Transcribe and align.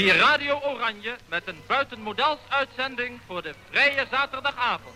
Hier 0.00 0.16
Radio 0.16 0.58
Oranje 0.72 1.14
met 1.28 1.42
een 1.44 1.56
buitenmodels 1.66 2.38
uitzending 2.48 3.20
voor 3.26 3.42
de 3.42 3.54
vrije 3.70 4.06
zaterdagavond. 4.10 4.94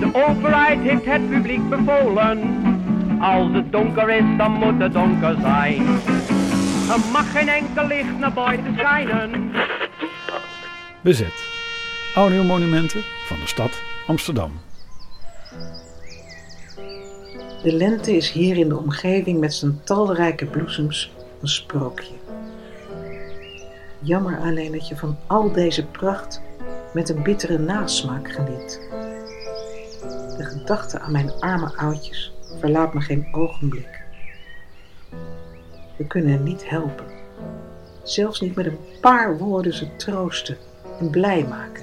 De 0.00 0.10
overheid 0.12 0.80
heeft 0.80 1.04
het 1.04 1.30
publiek 1.30 1.68
bevolen. 1.68 2.38
Als 3.20 3.52
het 3.52 3.72
donker 3.72 4.10
is, 4.10 4.36
dan 4.36 4.52
moet 4.52 4.80
het 4.80 4.92
donker 4.92 5.36
zijn. 5.40 5.86
Er 6.90 7.00
mag 7.12 7.30
geen 7.30 7.48
enkel 7.48 7.86
licht 7.86 8.18
naar 8.18 8.32
buiten 8.32 8.74
schijnen. 8.78 9.52
Bezet. 11.00 11.44
Audiomonumenten 12.14 13.02
van 13.26 13.36
de 13.40 13.46
stad 13.46 13.82
Amsterdam. 14.06 14.60
De 17.62 17.72
lente 17.72 18.16
is 18.16 18.30
hier 18.30 18.56
in 18.56 18.68
de 18.68 18.76
omgeving 18.76 19.40
met 19.40 19.54
zijn 19.54 19.80
talrijke 19.84 20.46
bloesems 20.46 21.10
een 21.40 21.48
sprookje. 21.48 22.14
Jammer 23.98 24.38
alleen 24.38 24.72
dat 24.72 24.88
je 24.88 24.96
van 24.96 25.16
al 25.26 25.52
deze 25.52 25.86
pracht 25.86 26.40
met 26.92 27.08
een 27.08 27.22
bittere 27.22 27.58
nasmaak 27.58 28.32
geniet. 28.32 28.80
De 30.36 30.44
gedachte 30.44 30.98
aan 30.98 31.12
mijn 31.12 31.32
arme 31.40 31.76
oudjes 31.76 32.32
verlaat 32.58 32.94
me 32.94 33.00
geen 33.00 33.28
ogenblik. 33.32 34.02
We 35.96 36.06
kunnen 36.06 36.32
hen 36.32 36.42
niet 36.42 36.68
helpen, 36.68 37.06
zelfs 38.02 38.40
niet 38.40 38.54
met 38.54 38.66
een 38.66 38.78
paar 39.00 39.38
woorden 39.38 39.74
ze 39.74 39.96
troosten 39.96 40.56
en 41.00 41.10
blij 41.10 41.44
maken. 41.44 41.82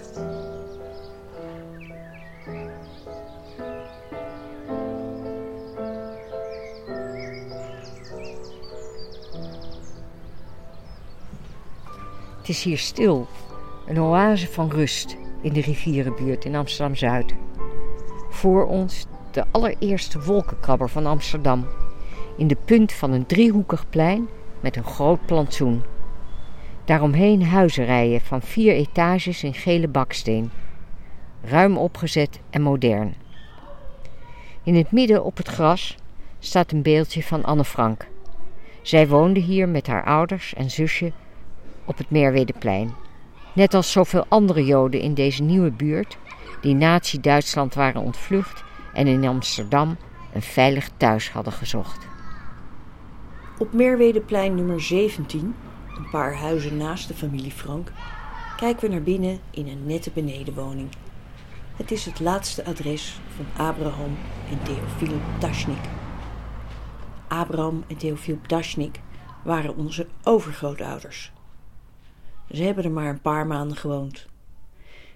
Hier 12.64 12.78
stil, 12.78 13.28
een 13.86 14.02
oase 14.02 14.48
van 14.48 14.70
rust 14.70 15.18
in 15.42 15.54
de 15.54 15.62
rivierenbuurt 15.62 16.46
in 16.46 16.56
Amsterdam-Zuid. 16.56 17.34
Voor 18.30 18.66
ons 18.66 19.06
de 19.32 19.46
allereerste 19.52 20.22
wolkenkrabber 20.22 20.90
van 20.90 21.06
Amsterdam, 21.06 21.68
in 22.38 22.48
de 22.48 22.58
punt 22.66 22.94
van 22.94 23.12
een 23.12 23.26
driehoekig 23.26 23.90
plein 23.90 24.28
met 24.60 24.76
een 24.76 24.84
groot 24.84 25.26
plantsoen. 25.26 25.84
Daaromheen 26.86 27.44
huizenrijen 27.44 28.22
van 28.22 28.42
vier 28.42 28.74
etages 28.74 29.44
in 29.44 29.54
gele 29.54 29.88
baksteen, 29.88 30.52
ruim 31.42 31.78
opgezet 31.78 32.40
en 32.50 32.62
modern. 32.62 33.16
In 34.64 34.76
het 34.76 34.92
midden 34.92 35.24
op 35.24 35.38
het 35.38 35.48
gras 35.48 35.96
staat 36.40 36.72
een 36.72 36.82
beeldje 36.82 37.24
van 37.24 37.44
Anne 37.44 37.66
Frank. 37.66 38.08
Zij 38.82 39.08
woonde 39.08 39.40
hier 39.40 39.70
met 39.70 39.88
haar 39.88 40.04
ouders 40.04 40.54
en 40.54 40.72
zusje 40.72 41.12
op 41.88 41.98
het 41.98 42.10
Merwedeplein. 42.10 42.94
Net 43.54 43.74
als 43.74 43.92
zoveel 43.92 44.26
andere 44.28 44.66
Joden 44.66 45.00
in 45.02 45.14
deze 45.14 45.44
nieuwe 45.44 45.72
buurt, 45.72 46.18
die 46.62 46.74
Nazi-Duitsland 46.74 47.74
waren 47.74 48.02
ontvlucht 48.02 48.64
en 48.94 49.08
in 49.08 49.28
Amsterdam 49.28 49.98
een 50.34 50.42
veilig 50.42 50.90
thuis 50.98 51.32
hadden 51.32 51.54
gezocht. 51.54 52.08
Op 53.58 53.74
Merwedeplein 53.74 54.56
nummer 54.56 54.82
17, 54.82 55.56
een 55.98 56.10
paar 56.12 56.36
huizen 56.36 56.78
naast 56.78 57.08
de 57.08 57.14
familie 57.14 57.52
Frank, 57.52 57.92
kijken 58.58 58.88
we 58.88 58.94
naar 58.94 59.04
binnen 59.04 59.40
in 59.52 59.68
een 59.68 59.86
nette 59.86 60.12
benedenwoning. 60.12 60.90
Het 61.76 61.92
is 61.92 62.06
het 62.06 62.20
laatste 62.20 62.66
adres 62.66 63.20
van 63.36 63.66
Abraham 63.66 64.18
en 64.50 64.64
Theofiel 64.64 65.20
Ptashnik. 65.38 65.86
Abraham 67.28 67.84
en 67.88 67.98
Theofiel 67.98 68.38
Ptashnik 68.42 69.00
waren 69.44 69.76
onze 69.76 70.08
overgrootouders. 70.24 71.32
Ze 72.52 72.64
hebben 72.64 72.84
er 72.84 72.92
maar 72.92 73.10
een 73.10 73.22
paar 73.22 73.48
maanden 73.48 73.78
gewoond. 73.78 74.26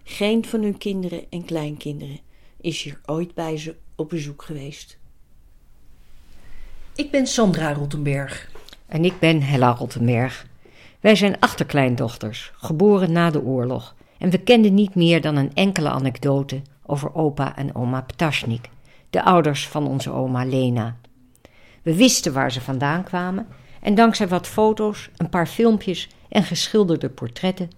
Geen 0.04 0.46
van 0.46 0.62
hun 0.62 0.78
kinderen 0.78 1.24
en 1.30 1.46
kleinkinderen 1.46 2.20
is 2.62 2.82
hier 2.82 3.00
ooit 3.06 3.34
bij 3.34 3.58
ze 3.58 3.76
op 3.96 4.10
bezoek 4.10 4.44
geweest. 4.44 4.98
Ik 6.96 7.12
ben 7.12 7.28
Sandra 7.28 7.74
Rottenberg. 7.74 8.52
En 8.86 9.06
ik 9.06 9.20
ben 9.20 9.42
Hella 9.42 9.72
Rottenberg. 9.72 10.46
Wij 11.00 11.16
zijn 11.16 11.40
achterkleindochters, 11.40 12.52
geboren 12.56 13.12
na 13.12 13.30
de 13.30 13.42
oorlog. 13.42 13.96
En 14.18 14.30
we 14.30 14.38
kenden 14.38 14.74
niet 14.74 14.96
meer 14.96 15.22
dan 15.22 15.36
een 15.36 15.54
enkele 15.54 15.90
anekdote 15.90 16.62
over 16.86 17.16
opa 17.16 17.56
en 17.56 17.76
oma 17.76 18.02
Ptashnik, 18.02 18.70
de 19.10 19.24
ouders 19.24 19.68
van 19.68 19.88
onze 19.88 20.12
oma 20.12 20.46
Lena. 20.46 20.96
We 21.82 21.96
wisten 21.96 22.34
waar 22.34 22.52
ze 22.52 22.62
vandaan 22.62 23.04
kwamen 23.04 23.48
en 23.82 23.96
dankzij 23.96 24.28
wat 24.28 24.48
foto's, 24.48 25.10
een 25.18 25.30
paar 25.30 25.48
filmpjes 25.48 26.10
en 26.32 26.44
geschilderde 26.44 27.10
portretten 27.10 27.70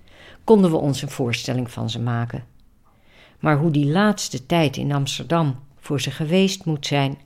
konden 0.43 0.71
we 0.71 0.77
ons 0.77 1.01
een 1.01 1.09
voorstelling 1.09 1.71
van 1.71 1.89
ze 1.89 1.99
maken. 1.99 2.43
Maar 3.39 3.57
hoe 3.57 3.71
die 3.71 3.85
laatste 3.85 4.45
tijd 4.45 4.77
in 4.77 4.91
Amsterdam 4.91 5.59
voor 5.77 6.01
ze 6.01 6.11
geweest 6.11 6.65
moet 6.65 6.85
zijn, 6.85 7.17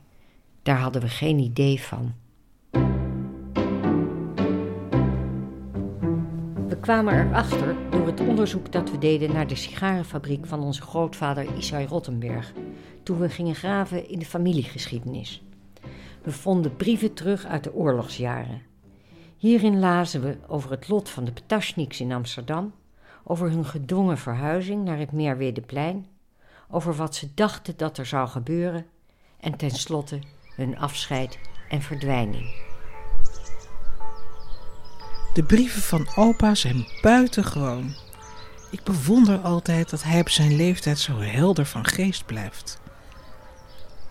daar 0.63 0.79
hadden 0.79 1.01
we 1.01 1.07
geen 1.07 1.39
idee 1.39 1.81
van. 1.81 2.13
We 6.67 6.77
kwamen 6.79 7.27
erachter 7.27 7.75
door 7.89 8.05
het 8.07 8.19
onderzoek 8.19 8.71
dat 8.71 8.91
we 8.91 8.97
deden 8.97 9.33
naar 9.33 9.47
de 9.47 9.55
sigarenfabriek 9.55 10.45
van 10.45 10.59
onze 10.59 10.81
grootvader 10.81 11.55
Isai 11.57 11.85
Rottenberg, 11.85 12.53
toen 13.03 13.19
we 13.19 13.29
gingen 13.29 13.55
graven 13.55 14.09
in 14.09 14.19
de 14.19 14.25
familiegeschiedenis. 14.25 15.43
We 16.23 16.31
vonden 16.31 16.75
brieven 16.75 17.13
terug 17.13 17.45
uit 17.45 17.63
de 17.63 17.73
oorlogsjaren. 17.73 18.66
Hierin 19.37 19.79
lazen 19.79 20.21
we 20.21 20.37
over 20.47 20.71
het 20.71 20.87
lot 20.87 21.09
van 21.09 21.25
de 21.25 21.31
Ptashniks 21.31 21.99
in 21.99 22.11
Amsterdam, 22.11 22.73
over 23.23 23.49
hun 23.49 23.65
gedwongen 23.65 24.17
verhuizing 24.17 24.83
naar 24.83 24.97
het 24.97 25.11
Meerwedeplein, 25.11 26.07
over 26.69 26.95
wat 26.95 27.15
ze 27.15 27.33
dachten 27.33 27.77
dat 27.77 27.97
er 27.97 28.05
zou 28.05 28.27
gebeuren 28.27 28.85
en 29.39 29.57
tenslotte 29.57 30.19
hun 30.55 30.77
afscheid 30.77 31.39
en 31.69 31.81
verdwijning. 31.81 32.65
De 35.33 35.43
brieven 35.43 35.81
van 35.81 36.07
opa 36.15 36.55
zijn 36.55 36.87
buitengewoon. 37.01 37.95
Ik 38.71 38.83
bewonder 38.83 39.39
altijd 39.39 39.89
dat 39.89 40.03
hij 40.03 40.19
op 40.19 40.29
zijn 40.29 40.55
leeftijd 40.55 40.99
zo 40.99 41.19
helder 41.19 41.65
van 41.65 41.85
geest 41.85 42.25
blijft. 42.25 42.81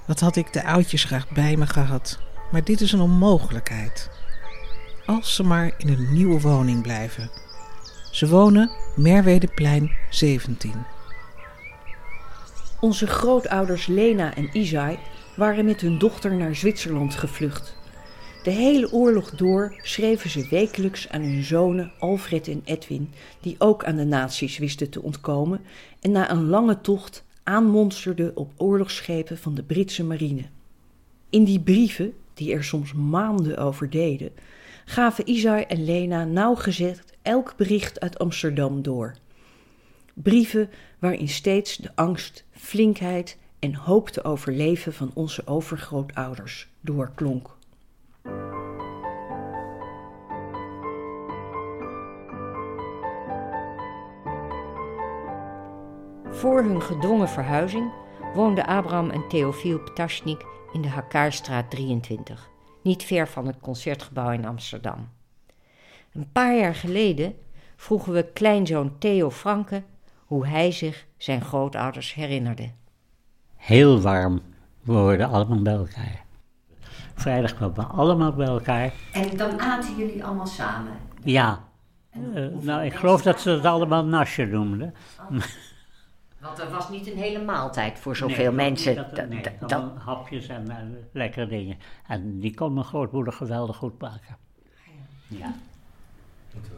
Wat 0.07 0.21
had 0.21 0.37
ik 0.37 0.53
de 0.53 0.65
oudjes 0.65 1.05
graag 1.05 1.29
bij 1.29 1.57
me 1.57 1.67
gehad, 1.67 2.19
maar 2.51 2.65
dit 2.65 2.81
is 2.81 2.93
een 2.93 3.01
onmogelijkheid. 3.01 4.16
Als 5.07 5.35
ze 5.35 5.43
maar 5.43 5.75
in 5.79 5.89
een 5.89 6.13
nieuwe 6.13 6.41
woning 6.41 6.83
blijven. 6.83 7.31
Ze 8.11 8.29
wonen 8.29 8.71
Merwedeplein 8.97 9.91
17. 10.11 10.73
Onze 12.81 13.07
grootouders 13.07 13.87
Lena 13.87 14.35
en 14.35 14.49
Isai 14.53 14.99
waren 15.37 15.65
met 15.65 15.81
hun 15.81 15.99
dochter 15.99 16.35
naar 16.35 16.55
Zwitserland 16.55 17.15
gevlucht. 17.15 17.77
De 18.43 18.51
hele 18.51 18.93
oorlog 18.93 19.31
door 19.31 19.75
schreven 19.83 20.31
ze 20.31 20.47
wekelijks 20.51 21.09
aan 21.09 21.23
hun 21.23 21.43
zonen 21.43 21.93
Alfred 21.99 22.49
en 22.49 22.63
Edwin, 22.65 23.13
die 23.41 23.57
ook 23.59 23.85
aan 23.85 23.97
de 23.97 24.05
nazi's 24.05 24.59
wisten 24.59 24.91
te 24.91 25.03
ontkomen 25.03 25.61
en 26.01 26.11
na 26.11 26.31
een 26.31 26.47
lange 26.47 26.81
tocht 26.81 27.25
aanmonsterden 27.43 28.37
op 28.37 28.53
oorlogsschepen 28.57 29.39
van 29.39 29.55
de 29.55 29.63
Britse 29.63 30.05
marine. 30.05 30.45
In 31.31 31.45
die 31.45 31.61
brieven, 31.61 32.13
die 32.35 32.53
er 32.53 32.65
soms 32.65 32.93
maanden 32.93 33.59
over 33.59 33.91
deden, 33.91 34.31
gaven 34.89 35.29
Isai 35.29 35.63
en 35.63 35.85
Lena 35.85 36.25
nauwgezet 36.25 37.03
elk 37.23 37.57
bericht 37.57 38.01
uit 38.01 38.19
Amsterdam 38.19 38.83
door. 38.83 39.15
Brieven 40.15 40.71
waarin 40.99 41.29
steeds 41.29 41.77
de 41.77 41.91
angst, 41.95 42.45
flinkheid 42.51 43.39
en 43.59 43.75
hoop 43.75 44.09
te 44.09 44.25
overleven 44.25 44.93
van 44.93 45.11
onze 45.15 45.47
overgrootouders 45.47 46.69
doorklonk. 46.81 47.57
Voor 56.31 56.63
hun 56.63 56.83
gedwongen 56.83 57.29
verhuizing 57.29 57.93
woonden 58.35 58.67
Abraham 58.67 59.11
en 59.11 59.29
Theofiel 59.29 59.79
Ptashnik 59.79 60.45
in 60.73 60.83
de 60.83 60.89
Hakaarstraat 60.89 61.71
23, 61.71 62.51
niet 62.87 63.05
ver 63.05 63.29
van 63.29 63.47
het 63.47 63.57
concertgebouw 63.61 64.31
in 64.31 64.45
Amsterdam. 64.45 65.09
Een 66.13 66.33
paar 66.33 66.57
jaar 66.57 66.75
geleden 66.75 67.35
vroegen 67.77 68.13
we 68.13 68.33
kleinzoon 68.33 68.99
Theo 68.99 69.31
Franke 69.31 69.83
hoe 70.25 70.47
hij 70.47 70.73
zich 70.73 71.07
zijn 71.17 71.41
grootouders 71.41 72.15
herinnerde. 72.15 72.71
Heel 73.57 74.01
warm. 74.01 74.43
We 74.83 74.93
hoorden 74.93 75.29
allemaal 75.29 75.63
bij 75.63 75.75
elkaar. 75.75 76.25
Vrijdag 77.15 77.55
kwamen 77.55 77.75
we 77.75 77.83
allemaal 77.83 78.33
bij 78.33 78.47
elkaar. 78.47 78.93
En 79.13 79.37
dan 79.37 79.61
aten 79.61 79.97
jullie 79.97 80.25
allemaal 80.25 80.47
samen? 80.47 80.93
Ja. 81.23 81.65
Uh, 82.35 82.47
nou, 82.61 82.85
ik 82.85 82.95
geloof 82.95 83.23
dat 83.23 83.41
ze 83.41 83.51
het 83.51 83.65
allemaal 83.65 84.05
nasje 84.05 84.45
noemden. 84.45 84.95
Want 86.41 86.59
er 86.59 86.71
was 86.71 86.89
niet 86.89 87.07
een 87.07 87.19
hele 87.19 87.45
maaltijd 87.45 87.99
voor 87.99 88.17
zoveel 88.17 88.53
nee, 88.53 88.69
mensen. 88.69 88.95
Dat, 88.95 89.29
nee, 89.29 89.43
dan 89.67 89.93
hapjes 89.97 90.47
en 90.47 90.65
uh, 90.69 90.75
lekkere 91.13 91.47
dingen. 91.47 91.77
En 92.07 92.39
die 92.41 92.55
kon 92.55 92.73
mijn 92.73 92.87
grootmoeder 92.87 93.33
geweldig 93.33 93.77
goed 93.77 94.01
maken. 94.01 94.37
Ja. 95.27 95.55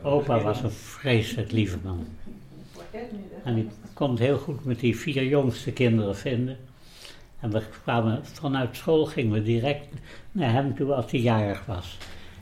Opa 0.02 0.40
was 0.40 0.62
een 0.62 0.70
vreselijk 0.70 1.52
lieve 1.52 1.78
man. 1.84 2.06
En 3.44 3.56
ik 3.56 3.70
kon 3.94 4.10
het 4.10 4.18
heel 4.18 4.38
goed 4.38 4.64
met 4.64 4.80
die 4.80 4.98
vier 4.98 5.24
jongste 5.24 5.72
kinderen 5.72 6.16
vinden. 6.16 6.56
En 7.40 7.50
we 7.50 7.62
kwamen 7.82 8.26
vanuit 8.26 8.76
school 8.76 9.06
gingen 9.06 9.32
we 9.32 9.42
direct 9.42 9.86
naar 10.32 10.52
hem 10.52 10.74
toe 10.74 10.94
als 10.94 11.10
hij 11.10 11.20
jarig 11.20 11.66
was. 11.66 11.98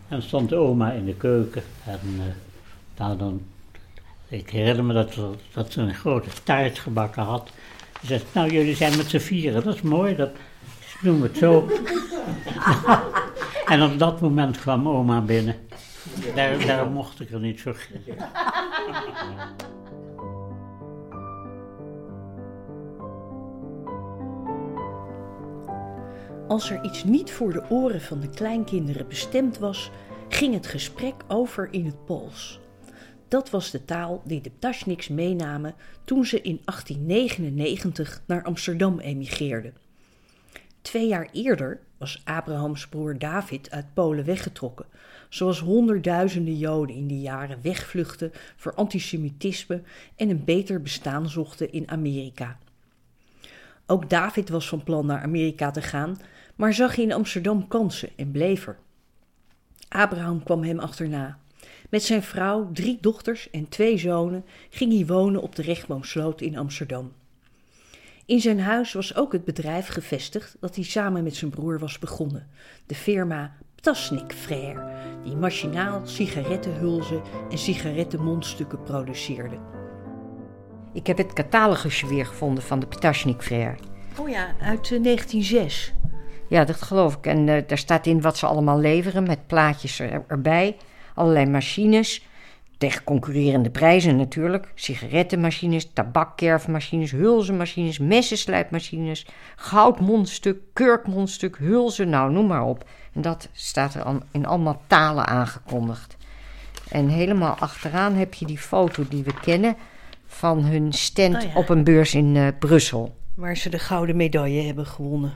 En 0.09 0.23
stond 0.23 0.53
oma 0.53 0.93
in 0.93 1.05
de 1.05 1.15
keuken. 1.15 1.63
En 1.85 2.01
uh, 2.05 2.23
nou 2.97 3.17
dan, 3.17 3.43
ik 4.29 4.51
herinner 4.51 4.85
me 4.85 4.93
dat, 4.93 5.15
dat 5.53 5.73
ze 5.73 5.81
een 5.81 5.95
grote 5.95 6.31
taart 6.43 6.79
gebakken 6.79 7.23
had. 7.23 7.51
Ze 8.01 8.07
zei, 8.07 8.23
nou 8.33 8.51
jullie 8.51 8.77
zijn 8.77 8.97
met 8.97 9.11
z'n 9.11 9.19
vieren, 9.19 9.65
dat 9.65 9.75
is 9.75 9.83
mooi, 9.83 10.17
dat 10.17 10.31
noemen 11.01 11.23
we 11.23 11.29
het 11.29 11.39
zo. 11.39 11.69
en 13.73 13.83
op 13.83 13.99
dat 13.99 14.21
moment 14.21 14.59
kwam 14.59 14.89
oma 14.89 15.21
binnen. 15.21 15.57
Daar, 16.35 16.67
daar 16.67 16.91
mocht 16.91 17.21
ik 17.21 17.31
er 17.31 17.41
niet 17.41 17.61
zo. 17.61 17.75
Als 26.49 26.71
er 26.71 26.85
iets 26.85 27.05
niet 27.05 27.33
voor 27.33 27.53
de 27.53 27.63
oren 27.69 28.01
van 28.01 28.21
de 28.21 28.31
kleinkinderen 28.31 29.09
bestemd 29.09 29.59
was, 29.59 29.91
ging 30.29 30.55
het 30.55 30.67
gesprek 30.67 31.15
over 31.29 31.69
in 31.71 31.87
het 31.87 32.05
Pools. 32.05 32.61
Dat 33.29 33.51
was 33.51 33.71
de 33.71 33.85
taal 33.85 34.23
die 34.25 34.41
de 34.41 34.51
Ptashniks 34.51 35.09
meenamen 35.09 35.75
toen 36.05 36.25
ze 36.25 36.41
in 36.41 36.61
1899 36.65 38.23
naar 38.27 38.45
Amsterdam 38.45 38.99
emigreerden. 38.99 39.75
Twee 40.83 41.09
jaar 41.09 41.29
eerder 41.33 41.81
was 41.99 42.21
Abrahams 42.25 42.89
broer 42.89 43.19
David 43.19 43.71
uit 43.71 43.95
Polen 43.95 44.25
weggetrokken, 44.25 44.87
zoals 45.29 45.61
honderdduizenden 45.61 46.57
Joden 46.57 46.97
in 46.97 47.07
die 47.07 47.21
jaren 47.21 47.59
wegvluchten 47.63 48.33
voor 48.57 48.75
antisemitisme 48.75 49.83
en 50.17 50.31
een 50.31 50.45
beter 50.45 50.83
bestaan 50.83 51.29
zochten 51.29 51.73
in 51.73 51.91
Amerika. 51.91 52.59
Ook 53.87 54.11
David 54.11 54.49
was 54.49 54.69
van 54.69 54.83
plan 54.83 55.07
naar 55.07 55.23
Amerika 55.23 55.71
te 55.71 55.83
gaan, 55.83 56.17
maar 56.57 56.75
zag 56.75 56.97
in 56.97 57.13
Amsterdam 57.13 57.69
kansen 57.69 58.11
en 58.17 58.31
bleef 58.31 58.67
er. 58.67 58.79
Abraham 59.89 60.43
kwam 60.43 60.63
hem 60.63 60.79
achterna. 60.79 61.39
Met 61.91 62.03
zijn 62.03 62.23
vrouw, 62.23 62.71
drie 62.73 62.99
dochters 63.01 63.51
en 63.51 63.69
twee 63.69 63.99
zonen 63.99 64.45
ging 64.71 64.93
hij 64.93 65.07
wonen 65.07 65.43
op 65.43 65.55
de 65.55 65.63
Rechtboomsloot 65.63 66.41
in 66.41 66.59
Amsterdam. 66.59 67.13
In 68.27 68.41
zijn 68.41 68.61
huis 68.61 68.93
was 68.93 69.17
ook 69.17 69.33
het 69.33 69.45
bedrijf 69.45 69.87
gevestigd 69.87 70.57
dat 70.61 70.75
hij 70.75 70.85
samen 70.85 71.23
met 71.23 71.37
zijn 71.37 71.51
broer 71.51 71.79
was 71.79 71.99
begonnen, 71.99 72.49
de 72.87 72.95
firma 72.95 73.57
Ptasnik 73.75 74.33
Frère, 74.33 74.93
die 75.25 75.37
machinaal 75.37 76.01
sigarettenhulzen 76.05 77.23
en 77.51 77.59
sigarettenmondstukken 77.59 78.83
produceerde. 78.83 79.59
Ik 80.93 81.07
heb 81.07 81.17
het 81.17 81.33
catalogusje 81.33 82.07
weer 82.07 82.27
gevonden 82.27 82.63
van 82.63 82.81
de 82.81 82.87
Ptasnik 82.87 83.43
Frère. 83.43 83.77
Oh 84.19 84.29
ja, 84.29 84.47
uit 84.61 84.89
1906. 84.89 85.93
Eh, 86.03 86.07
ja, 86.49 86.65
dat 86.65 86.83
geloof 86.83 87.17
ik. 87.17 87.27
En 87.27 87.47
uh, 87.47 87.63
daar 87.67 87.79
staat 87.79 88.07
in 88.07 88.21
wat 88.21 88.39
ze 88.39 88.47
allemaal 88.47 88.79
leveren 88.79 89.23
met 89.23 89.47
plaatjes 89.47 90.01
erbij. 90.27 90.77
Allerlei 91.17 91.47
machines. 91.47 92.25
Tegen 92.79 93.05
concurrerende 93.05 93.71
prijzen 93.71 94.17
natuurlijk. 94.17 94.73
Sigarettenmachines, 94.75 95.91
tabakkerfmachines, 95.93 97.11
hulzenmachines, 97.11 97.99
messenslijpmachines, 97.99 99.27
goudmondstuk, 99.57 100.59
kurkmondstuk, 100.73 101.57
hulzen, 101.59 102.09
nou 102.09 102.33
noem 102.33 102.47
maar 102.47 102.65
op. 102.65 102.89
En 103.13 103.23
dat 103.23 103.49
staat 103.53 103.95
er 103.95 104.05
in 104.31 104.47
allemaal 104.47 104.83
talen 104.87 105.27
aangekondigd. 105.27 106.17
En 106.89 107.09
helemaal 107.09 107.55
achteraan 107.55 108.15
heb 108.15 108.35
je 108.35 108.47
die 108.47 108.59
foto 108.59 109.05
die 109.09 109.25
we 109.25 109.35
kennen 109.41 109.77
van 110.27 110.65
hun 110.65 110.93
stand 110.93 111.45
oh 111.45 111.57
op 111.57 111.69
een 111.69 111.85
beurs 111.85 112.15
in 112.15 112.35
uh, 112.35 112.49
Brussel. 112.59 113.17
Waar 113.35 113.57
ze 113.57 113.69
de 113.69 113.79
gouden 113.79 114.17
medaille 114.17 114.63
hebben 114.63 114.87
gewonnen. 114.87 115.33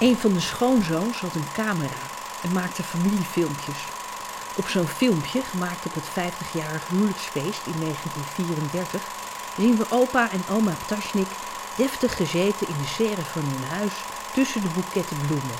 Een 0.00 0.16
van 0.16 0.32
de 0.32 0.40
schoonzoons 0.40 1.20
had 1.20 1.34
een 1.34 1.52
camera 1.54 2.11
en 2.42 2.52
maakte 2.52 2.82
familiefilmpjes. 2.82 3.78
Op 4.56 4.68
zo'n 4.68 4.86
filmpje, 4.86 5.42
gemaakt 5.42 5.86
op 5.86 5.94
het 5.94 6.08
50-jarig 6.08 6.88
huwelijksfeest 6.88 7.66
in 7.66 7.80
1934, 7.80 9.02
zien 9.58 9.76
we 9.76 9.86
opa 9.90 10.30
en 10.30 10.42
oma 10.50 10.72
Ptashnik 10.72 11.28
deftig 11.76 12.16
gezeten 12.16 12.68
in 12.68 12.78
de 12.82 12.88
serre 12.88 13.22
van 13.22 13.42
hun 13.42 13.68
huis 13.68 13.92
tussen 14.34 14.62
de 14.62 14.68
boeketten 14.74 15.16
bloemen. 15.26 15.58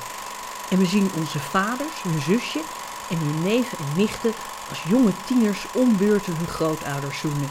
En 0.69 0.79
we 0.79 0.87
zien 0.87 1.11
onze 1.17 1.39
vaders, 1.39 2.03
hun 2.03 2.21
zusje 2.21 2.61
en 3.11 3.19
hun 3.19 3.43
neven 3.43 3.79
en 3.79 3.97
nichten 3.97 4.33
als 4.69 4.83
jonge 4.83 5.13
tieners 5.27 5.67
ombeurten 5.75 6.37
hun 6.37 6.47
grootouders 6.47 7.19
zoenen. 7.19 7.51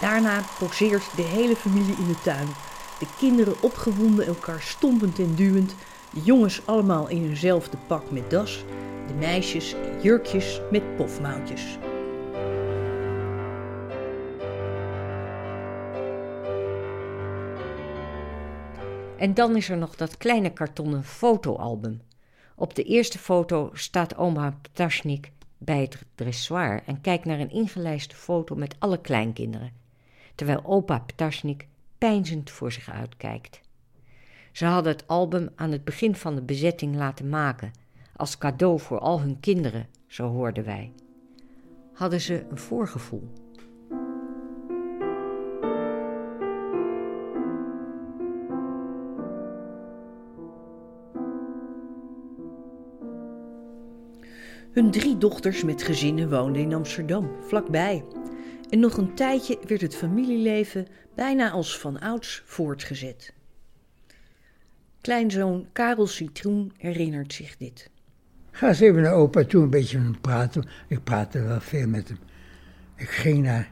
Daarna 0.00 0.44
poseert 0.58 1.04
de 1.14 1.22
hele 1.22 1.56
familie 1.56 1.96
in 1.98 2.06
de 2.06 2.20
tuin. 2.22 2.54
De 2.98 3.06
kinderen 3.18 3.56
opgewonden 3.60 4.26
elkaar 4.26 4.62
stompend 4.62 5.18
en 5.18 5.34
duwend 5.34 5.74
de 6.18 6.24
jongens 6.24 6.66
allemaal 6.66 7.08
in 7.08 7.22
hunzelfde 7.22 7.76
pak 7.86 8.10
met 8.10 8.30
das, 8.30 8.64
de 9.06 9.14
meisjes 9.14 9.74
in 9.74 10.00
jurkjes 10.02 10.60
met 10.70 10.96
pofmouwtjes. 10.96 11.78
En 19.16 19.34
dan 19.34 19.56
is 19.56 19.68
er 19.68 19.76
nog 19.76 19.96
dat 19.96 20.16
kleine 20.16 20.52
kartonnen 20.52 21.04
fotoalbum. 21.04 22.00
Op 22.56 22.74
de 22.74 22.82
eerste 22.82 23.18
foto 23.18 23.70
staat 23.72 24.16
oma 24.16 24.58
Ptashnik 24.62 25.30
bij 25.58 25.80
het 25.80 26.04
dressoir 26.14 26.82
en 26.86 27.00
kijkt 27.00 27.24
naar 27.24 27.40
een 27.40 27.50
ingelijste 27.50 28.14
foto 28.14 28.54
met 28.54 28.76
alle 28.78 29.00
kleinkinderen, 29.00 29.72
terwijl 30.34 30.64
opa 30.64 30.98
Ptashnik 30.98 31.66
peinzend 31.98 32.50
voor 32.50 32.72
zich 32.72 32.90
uitkijkt. 32.90 33.60
Ze 34.58 34.64
hadden 34.64 34.92
het 34.92 35.06
album 35.06 35.48
aan 35.56 35.72
het 35.72 35.84
begin 35.84 36.14
van 36.14 36.34
de 36.34 36.42
bezetting 36.42 36.96
laten 36.96 37.28
maken, 37.28 37.72
als 38.16 38.38
cadeau 38.38 38.80
voor 38.80 38.98
al 38.98 39.20
hun 39.20 39.40
kinderen, 39.40 39.86
zo 40.06 40.28
hoorden 40.28 40.64
wij. 40.64 40.92
Hadden 41.92 42.20
ze 42.20 42.44
een 42.50 42.58
voorgevoel? 42.58 43.28
Hun 54.72 54.90
drie 54.90 55.18
dochters 55.18 55.64
met 55.64 55.82
gezinnen 55.82 56.30
woonden 56.30 56.62
in 56.62 56.74
Amsterdam, 56.74 57.30
vlakbij. 57.40 58.04
En 58.68 58.80
nog 58.80 58.96
een 58.96 59.14
tijdje 59.14 59.58
werd 59.66 59.80
het 59.80 59.96
familieleven 59.96 60.86
bijna 61.14 61.50
als 61.50 61.78
van 61.78 62.00
ouds 62.00 62.42
voortgezet. 62.44 63.36
Kleinzoon 65.00 65.66
Karel 65.72 66.06
Citroen 66.06 66.72
herinnert 66.76 67.32
zich 67.32 67.56
dit. 67.56 67.90
Ga 68.50 68.68
eens 68.68 68.80
even 68.80 69.02
naar 69.02 69.12
opa 69.12 69.44
toe, 69.44 69.62
een 69.62 69.70
beetje 69.70 69.98
met 69.98 70.06
hem 70.06 70.20
praten. 70.20 70.68
Ik 70.88 71.04
praatte 71.04 71.42
wel 71.42 71.60
veel 71.60 71.88
met 71.88 72.08
hem. 72.08 72.18
Ik 72.96 73.08
ging 73.08 73.42
naar, 73.42 73.70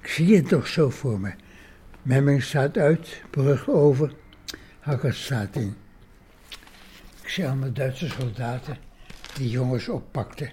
ik 0.00 0.08
zie 0.08 0.36
het 0.36 0.48
toch 0.48 0.66
zo 0.66 0.90
voor 0.90 1.20
me. 1.20 1.32
Memming 2.02 2.42
staat 2.42 2.76
uit, 2.76 3.22
brug 3.30 3.70
over, 3.70 4.14
Hakker 4.80 5.14
staat 5.14 5.56
in. 5.56 5.74
Ik 7.22 7.28
zie 7.28 7.46
allemaal 7.46 7.72
Duitse 7.72 8.08
soldaten 8.08 8.76
die 9.34 9.50
jongens 9.50 9.88
oppakten. 9.88 10.46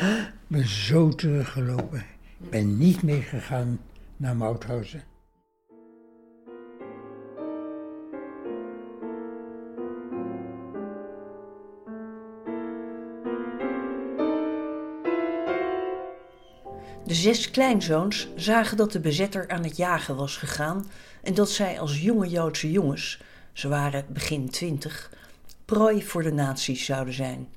Ik 0.00 0.32
ben 0.46 0.68
zo 0.68 1.08
teruggelopen. 1.08 1.98
Ik 2.38 2.50
ben 2.50 2.78
niet 2.78 3.02
meegegaan 3.02 3.80
naar 4.16 4.36
Mauthausen. 4.36 5.02
De 17.06 17.14
zes 17.14 17.50
kleinzoons 17.50 18.28
zagen 18.36 18.76
dat 18.76 18.92
de 18.92 19.00
bezetter 19.00 19.48
aan 19.48 19.64
het 19.64 19.76
jagen 19.76 20.16
was 20.16 20.36
gegaan 20.36 20.90
en 21.22 21.34
dat 21.34 21.50
zij 21.50 21.80
als 21.80 22.00
jonge 22.00 22.28
Joodse 22.28 22.70
jongens, 22.70 23.20
ze 23.52 23.68
waren 23.68 24.04
begin 24.08 24.50
twintig, 24.50 25.10
prooi 25.64 26.02
voor 26.04 26.22
de 26.22 26.32
nazi's 26.32 26.84
zouden 26.84 27.14
zijn. 27.14 27.48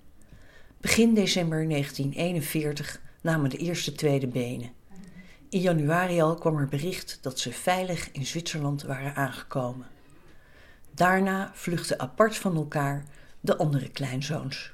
Begin 0.77 1.13
december 1.13 1.69
1941 1.69 3.01
namen 3.21 3.49
de 3.49 3.57
eerste 3.57 3.91
tweede 3.91 4.27
benen. 4.27 4.71
In 5.49 5.59
januari 5.59 6.21
al 6.21 6.35
kwam 6.35 6.57
er 6.57 6.67
bericht 6.67 7.19
dat 7.21 7.39
ze 7.39 7.51
veilig 7.51 8.11
in 8.11 8.25
Zwitserland 8.25 8.83
waren 8.83 9.15
aangekomen. 9.15 9.87
Daarna 10.91 11.51
vluchtten 11.53 11.99
apart 11.99 12.35
van 12.35 12.55
elkaar 12.55 13.05
de 13.39 13.57
andere 13.57 13.89
kleinzoons. 13.89 14.71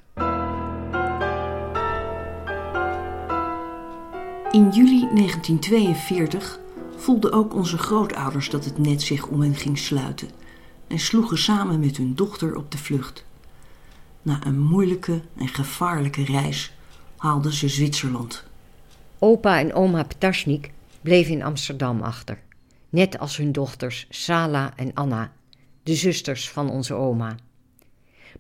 In 4.56 4.70
juli 4.70 5.00
1942 5.00 6.60
voelden 6.96 7.32
ook 7.32 7.54
onze 7.54 7.78
grootouders 7.78 8.50
dat 8.50 8.66
het 8.66 8.78
net 8.78 9.02
zich 9.02 9.28
om 9.28 9.42
hen 9.42 9.56
ging 9.56 9.78
sluiten 9.78 10.30
en 10.88 11.00
sloegen 11.00 11.38
samen 11.38 11.80
met 11.80 11.98
hun 11.98 12.16
dochter 12.16 12.56
op 12.56 12.72
de 12.72 12.78
vlucht. 12.78 13.26
Na 14.22 14.46
een 14.46 14.60
moeilijke 14.60 15.22
en 15.38 15.48
gevaarlijke 15.48 16.24
reis 16.24 16.74
haalden 17.18 17.54
ze 17.54 17.70
Zwitserland. 17.70 18.44
Opa 19.20 19.60
en 19.60 19.74
oma 19.74 20.04
Ptashnik 20.04 20.72
bleven 21.02 21.34
in 21.34 21.44
Amsterdam 21.44 22.02
achter, 22.02 22.40
net 22.90 23.20
als 23.20 23.38
hun 23.38 23.52
dochters 23.52 24.06
Sala 24.10 24.74
en 24.76 24.94
Anna, 24.94 25.32
de 25.84 25.96
zusters 25.96 26.50
van 26.50 26.70
onze 26.70 26.94
oma. 26.94 27.36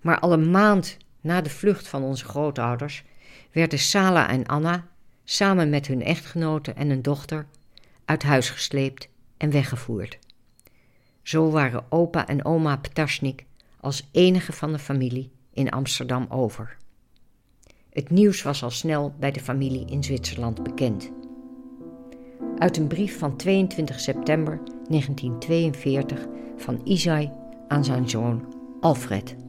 Maar 0.01 0.19
al 0.19 0.33
een 0.33 0.51
maand 0.51 0.97
na 1.21 1.41
de 1.41 1.49
vlucht 1.49 1.87
van 1.87 2.03
onze 2.03 2.25
grootouders 2.25 3.03
werden 3.51 3.79
Sala 3.79 4.29
en 4.29 4.45
Anna 4.45 4.93
samen 5.25 5.69
met 5.69 5.87
hun 5.87 6.03
echtgenoten 6.03 6.75
en 6.75 6.89
een 6.89 7.01
dochter 7.01 7.45
uit 8.05 8.23
huis 8.23 8.49
gesleept 8.49 9.09
en 9.37 9.51
weggevoerd. 9.51 10.19
Zo 11.21 11.49
waren 11.49 11.85
opa 11.89 12.27
en 12.27 12.45
oma 12.45 12.75
Ptashnik 12.75 13.45
als 13.79 14.09
enige 14.11 14.53
van 14.53 14.71
de 14.71 14.79
familie 14.79 15.31
in 15.53 15.69
Amsterdam 15.69 16.25
over. 16.29 16.77
Het 17.89 18.09
nieuws 18.09 18.41
was 18.41 18.63
al 18.63 18.69
snel 18.69 19.15
bij 19.19 19.31
de 19.31 19.39
familie 19.39 19.85
in 19.85 20.03
Zwitserland 20.03 20.63
bekend. 20.63 21.11
Uit 22.57 22.77
een 22.77 22.87
brief 22.87 23.19
van 23.19 23.35
22 23.35 23.99
september 23.99 24.59
1942 24.89 26.25
van 26.57 26.81
Isai 26.83 27.31
aan 27.67 27.83
zijn 27.83 28.09
zoon 28.09 28.53
Alfred. 28.79 29.44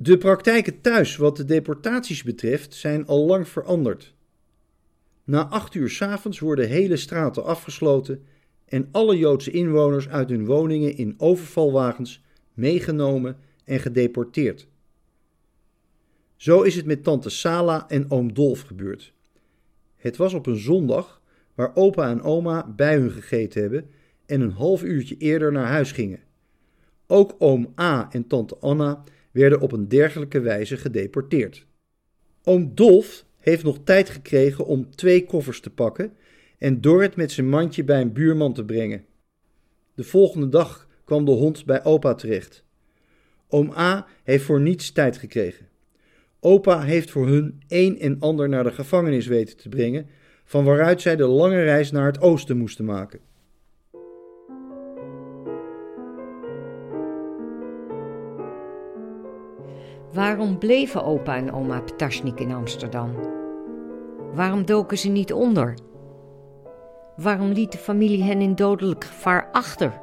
De 0.00 0.18
praktijken 0.18 0.80
thuis 0.80 1.16
wat 1.16 1.36
de 1.36 1.44
deportaties 1.44 2.22
betreft 2.22 2.74
zijn 2.74 3.06
al 3.06 3.26
lang 3.26 3.48
veranderd. 3.48 4.14
Na 5.24 5.46
acht 5.46 5.74
uur 5.74 5.90
s'avonds 5.90 6.38
worden 6.38 6.68
hele 6.68 6.96
straten 6.96 7.44
afgesloten 7.44 8.24
en 8.64 8.88
alle 8.92 9.16
Joodse 9.16 9.50
inwoners 9.50 10.08
uit 10.08 10.28
hun 10.28 10.46
woningen 10.46 10.96
in 10.96 11.14
overvalwagens 11.16 12.22
meegenomen 12.54 13.36
en 13.64 13.80
gedeporteerd. 13.80 14.68
Zo 16.36 16.62
is 16.62 16.76
het 16.76 16.86
met 16.86 17.04
tante 17.04 17.30
Sala 17.30 17.88
en 17.88 18.10
oom 18.10 18.34
Dolf 18.34 18.60
gebeurd. 18.60 19.12
Het 19.96 20.16
was 20.16 20.34
op 20.34 20.46
een 20.46 20.58
zondag 20.58 21.22
waar 21.54 21.70
opa 21.74 22.10
en 22.10 22.22
oma 22.22 22.72
bij 22.76 22.96
hun 22.96 23.10
gegeten 23.10 23.60
hebben 23.60 23.90
en 24.26 24.40
een 24.40 24.52
half 24.52 24.82
uurtje 24.82 25.16
eerder 25.16 25.52
naar 25.52 25.66
huis 25.66 25.92
gingen. 25.92 26.20
Ook 27.06 27.34
oom 27.38 27.72
A 27.80 28.08
en 28.10 28.26
tante 28.26 28.56
Anna 28.56 29.04
werden 29.38 29.60
op 29.60 29.72
een 29.72 29.88
dergelijke 29.88 30.40
wijze 30.40 30.76
gedeporteerd. 30.76 31.66
Oom 32.42 32.74
Dolf 32.74 33.24
heeft 33.38 33.64
nog 33.64 33.78
tijd 33.84 34.10
gekregen 34.10 34.66
om 34.66 34.90
twee 34.90 35.24
koffers 35.24 35.60
te 35.60 35.70
pakken 35.70 36.12
en 36.58 36.80
Dorrit 36.80 37.16
met 37.16 37.32
zijn 37.32 37.48
mandje 37.48 37.84
bij 37.84 38.00
een 38.00 38.12
buurman 38.12 38.52
te 38.52 38.64
brengen. 38.64 39.04
De 39.94 40.04
volgende 40.04 40.48
dag 40.48 40.88
kwam 41.04 41.24
de 41.24 41.30
hond 41.30 41.64
bij 41.64 41.84
opa 41.84 42.14
terecht. 42.14 42.64
Oom 43.48 43.70
A 43.70 44.06
heeft 44.24 44.44
voor 44.44 44.60
niets 44.60 44.92
tijd 44.92 45.16
gekregen. 45.16 45.66
Opa 46.40 46.82
heeft 46.82 47.10
voor 47.10 47.26
hun 47.26 47.62
een 47.68 47.98
en 47.98 48.16
ander 48.20 48.48
naar 48.48 48.64
de 48.64 48.72
gevangenis 48.72 49.26
weten 49.26 49.56
te 49.56 49.68
brengen, 49.68 50.06
van 50.44 50.64
waaruit 50.64 51.00
zij 51.00 51.16
de 51.16 51.26
lange 51.26 51.62
reis 51.62 51.90
naar 51.90 52.06
het 52.06 52.20
oosten 52.20 52.56
moesten 52.56 52.84
maken. 52.84 53.20
Waarom 60.18 60.58
bleven 60.58 61.04
opa 61.04 61.36
en 61.36 61.52
oma 61.52 61.80
Ptashnik 61.80 62.40
in 62.40 62.52
Amsterdam? 62.52 63.14
Waarom 64.34 64.64
doken 64.64 64.98
ze 64.98 65.08
niet 65.08 65.32
onder? 65.32 65.78
Waarom 67.16 67.48
liet 67.48 67.72
de 67.72 67.78
familie 67.78 68.22
hen 68.22 68.40
in 68.40 68.54
dodelijk 68.54 69.04
gevaar 69.04 69.48
achter? 69.52 70.00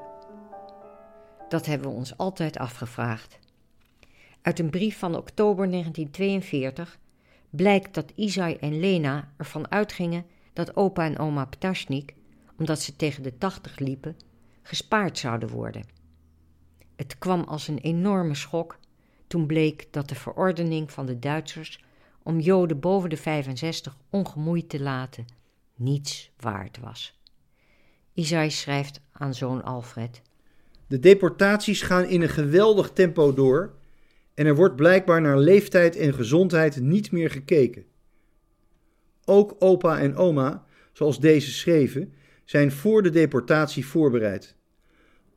Dat 1.49 1.65
hebben 1.65 1.89
we 1.89 1.95
ons 1.95 2.17
altijd 2.17 2.57
afgevraagd. 2.57 3.39
Uit 4.41 4.59
een 4.59 4.69
brief 4.69 4.99
van 4.99 5.15
oktober 5.15 5.69
1942 5.69 6.99
blijkt 7.49 7.93
dat 7.93 8.11
Isai 8.15 8.55
en 8.55 8.79
Lena 8.79 9.31
ervan 9.37 9.71
uitgingen 9.71 10.25
dat 10.53 10.75
opa 10.75 11.05
en 11.05 11.19
oma 11.19 11.45
Ptashnik, 11.45 12.13
omdat 12.59 12.81
ze 12.81 12.95
tegen 12.95 13.23
de 13.23 13.37
tachtig 13.37 13.79
liepen, 13.79 14.17
gespaard 14.61 15.17
zouden 15.17 15.49
worden. 15.49 15.87
Het 16.95 17.17
kwam 17.17 17.43
als 17.43 17.67
een 17.67 17.79
enorme 17.79 18.35
schok 18.35 18.77
toen 19.27 19.45
bleek 19.45 19.87
dat 19.91 20.09
de 20.09 20.15
verordening 20.15 20.91
van 20.91 21.05
de 21.05 21.19
Duitsers 21.19 21.83
om 22.23 22.39
Joden 22.39 22.79
boven 22.79 23.09
de 23.09 23.17
65 23.17 23.97
ongemoeid 24.09 24.69
te 24.69 24.81
laten 24.81 25.25
niets 25.75 26.31
waard 26.39 26.79
was. 26.79 27.19
Isai 28.13 28.51
schrijft 28.51 29.01
aan 29.11 29.33
zoon 29.33 29.63
Alfred: 29.63 30.21
De 30.87 30.99
deportaties 30.99 31.81
gaan 31.81 32.05
in 32.05 32.21
een 32.21 32.29
geweldig 32.29 32.89
tempo 32.89 33.33
door 33.33 33.73
en 34.33 34.45
er 34.45 34.55
wordt 34.55 34.75
blijkbaar 34.75 35.21
naar 35.21 35.37
leeftijd 35.37 35.95
en 35.95 36.13
gezondheid 36.13 36.79
niet 36.79 37.11
meer 37.11 37.31
gekeken. 37.31 37.85
Ook 39.25 39.55
opa 39.59 39.99
en 39.99 40.15
oma, 40.15 40.65
zoals 40.93 41.19
deze 41.19 41.51
schreven, 41.51 42.13
zijn 42.45 42.71
voor 42.71 43.03
de 43.03 43.09
deportatie 43.09 43.85
voorbereid. 43.85 44.55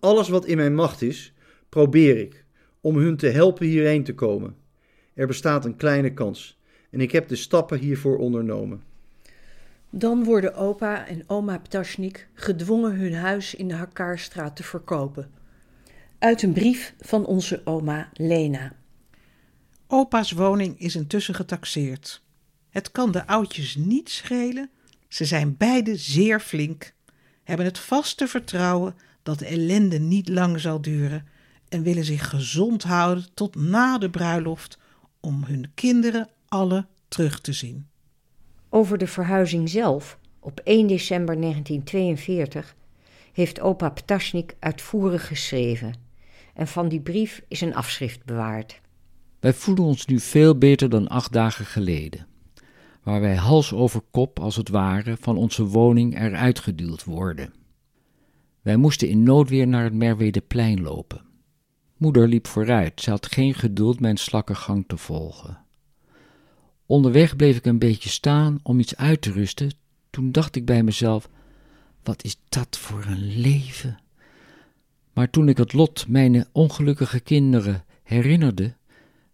Alles 0.01 0.29
wat 0.29 0.47
in 0.47 0.57
mijn 0.57 0.75
macht 0.75 1.03
is, 1.03 1.33
probeer 1.69 2.19
ik 2.19 2.45
om 2.81 2.97
hun 2.97 3.17
te 3.17 3.27
helpen 3.27 3.67
hierheen 3.67 4.05
te 4.05 4.15
komen. 4.15 4.57
Er 5.15 5.27
bestaat 5.27 5.65
een 5.65 5.77
kleine 5.77 6.15
kans 6.15 6.59
en 6.91 7.01
ik 7.01 7.13
heb 7.13 7.29
de 7.29 7.37
stappen 7.37 7.79
hiervoor 7.79 8.19
ondernomen. 8.19 8.83
Dan 9.91 10.25
worden 10.25 10.55
opa 10.55 11.07
en 11.07 11.23
oma 11.27 11.59
Ptashnik 11.59 12.29
gedwongen 12.35 12.95
hun 12.95 13.15
huis 13.15 13.55
in 13.55 13.69
de 13.69 13.75
Hakkaarstraat 13.75 14.57
te 14.57 14.63
verkopen. 14.63 15.31
Uit 16.19 16.43
een 16.43 16.53
brief 16.53 16.95
van 16.99 17.27
onze 17.27 17.61
oma 17.65 18.09
Lena. 18.13 18.73
Opa's 19.87 20.33
woning 20.33 20.81
is 20.81 20.97
intussen 20.97 21.35
getaxeerd. 21.35 22.23
Het 22.71 22.91
kan 22.91 23.13
de 23.13 23.27
oudjes 23.27 23.77
niet 23.77 24.09
schelen. 24.09 24.71
Ze 25.09 25.25
zijn 25.25 25.57
beide 25.57 25.97
zeer 25.97 26.41
flink, 26.41 26.93
hebben 27.45 27.67
het 27.67 27.79
vaste 27.79 28.27
vertrouwen 28.27 28.95
dat 29.23 29.39
de 29.39 29.47
ellende 29.47 29.99
niet 29.99 30.29
lang 30.29 30.61
zal 30.61 30.81
duren 30.81 31.27
en 31.69 31.83
willen 31.83 32.05
zich 32.05 32.29
gezond 32.29 32.83
houden 32.83 33.27
tot 33.35 33.55
na 33.55 33.99
de 33.99 34.11
bruiloft 34.11 34.79
om 35.21 35.45
hun 35.45 35.71
kinderen 35.75 36.29
alle 36.49 36.87
terug 37.09 37.41
te 37.41 37.53
zien. 37.53 37.87
Over 38.69 38.99
de 38.99 39.07
verhuizing 39.07 39.69
zelf, 39.69 40.19
op 40.41 40.61
1 40.65 40.87
december 40.87 41.41
1942, 41.41 42.77
heeft 43.33 43.61
opa 43.61 43.89
Ptashnik 43.89 44.57
uitvoerig 44.59 45.27
geschreven. 45.27 45.95
En 46.55 46.67
van 46.67 46.89
die 46.89 47.01
brief 47.01 47.43
is 47.49 47.61
een 47.61 47.75
afschrift 47.75 48.25
bewaard. 48.25 48.81
Wij 49.41 49.53
voelen 49.53 49.85
ons 49.85 50.07
nu 50.07 50.21
veel 50.21 50.59
beter 50.59 50.89
dan 50.89 51.09
acht 51.09 51.33
dagen 51.33 51.65
geleden, 51.65 52.27
waar 53.03 53.21
wij 53.21 53.37
hals 53.37 53.73
over 53.73 54.01
kop, 54.11 54.39
als 54.39 54.57
het 54.57 54.69
ware, 54.69 55.17
van 55.21 55.37
onze 55.37 55.65
woning 55.65 56.21
eruit 56.21 56.59
geduwd 56.59 57.05
worden. 57.05 57.53
Wij 58.63 58.77
moesten 58.77 59.09
in 59.09 59.23
noodweer 59.23 59.69
naar 59.69 59.85
het 59.85 59.95
Merwedeplein 59.95 60.81
lopen. 60.83 61.28
Moeder 61.99 62.29
liep 62.29 62.47
vooruit, 62.47 63.01
ze 63.01 63.11
had 63.11 63.27
geen 63.27 63.55
geduld 63.55 64.01
mijn 64.01 64.17
slakkengang 64.17 64.85
te 64.87 64.97
volgen. 64.97 65.65
Onderweg 66.87 67.37
bleef 67.37 67.57
ik 67.57 67.65
een 67.67 67.79
beetje 67.79 68.09
staan 68.09 68.61
om 68.63 68.81
iets 68.81 68.97
uit 68.97 69.23
te 69.23 69.33
rusten. 69.33 69.73
Toen 70.11 70.33
dacht 70.33 70.57
ik 70.57 70.65
bij 70.65 70.83
mezelf: 70.83 71.29
wat 72.03 72.25
is 72.25 72.41
dat 72.49 72.79
voor 72.79 73.05
een 73.05 73.41
leven? 73.41 73.99
Maar 75.13 75.31
toen 75.31 75.49
ik 75.49 75.57
het 75.57 75.73
lot 75.73 76.09
mijn 76.09 76.47
ongelukkige 76.53 77.21
kinderen 77.21 77.85
herinnerde, 78.03 78.75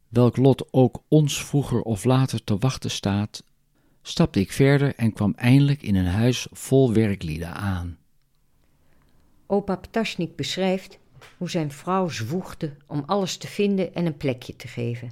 welk 0.08 0.36
lot 0.36 0.72
ook 0.72 1.02
ons 1.08 1.44
vroeger 1.44 1.82
of 1.82 2.04
later 2.04 2.44
te 2.44 2.58
wachten 2.58 2.90
staat, 2.90 3.44
stapte 4.02 4.40
ik 4.40 4.52
verder 4.52 4.94
en 4.94 5.12
kwam 5.12 5.32
eindelijk 5.36 5.82
in 5.82 5.94
een 5.94 6.06
huis 6.06 6.46
vol 6.50 6.92
werklieden 6.92 7.54
aan. 7.54 7.98
Opa 9.46 9.76
Ptashnik 9.76 10.36
beschrijft 10.36 10.98
hoe 11.38 11.50
zijn 11.50 11.70
vrouw 11.70 12.08
zwoegde 12.08 12.76
om 12.86 13.02
alles 13.06 13.36
te 13.36 13.46
vinden 13.46 13.94
en 13.94 14.06
een 14.06 14.16
plekje 14.16 14.56
te 14.56 14.68
geven, 14.68 15.10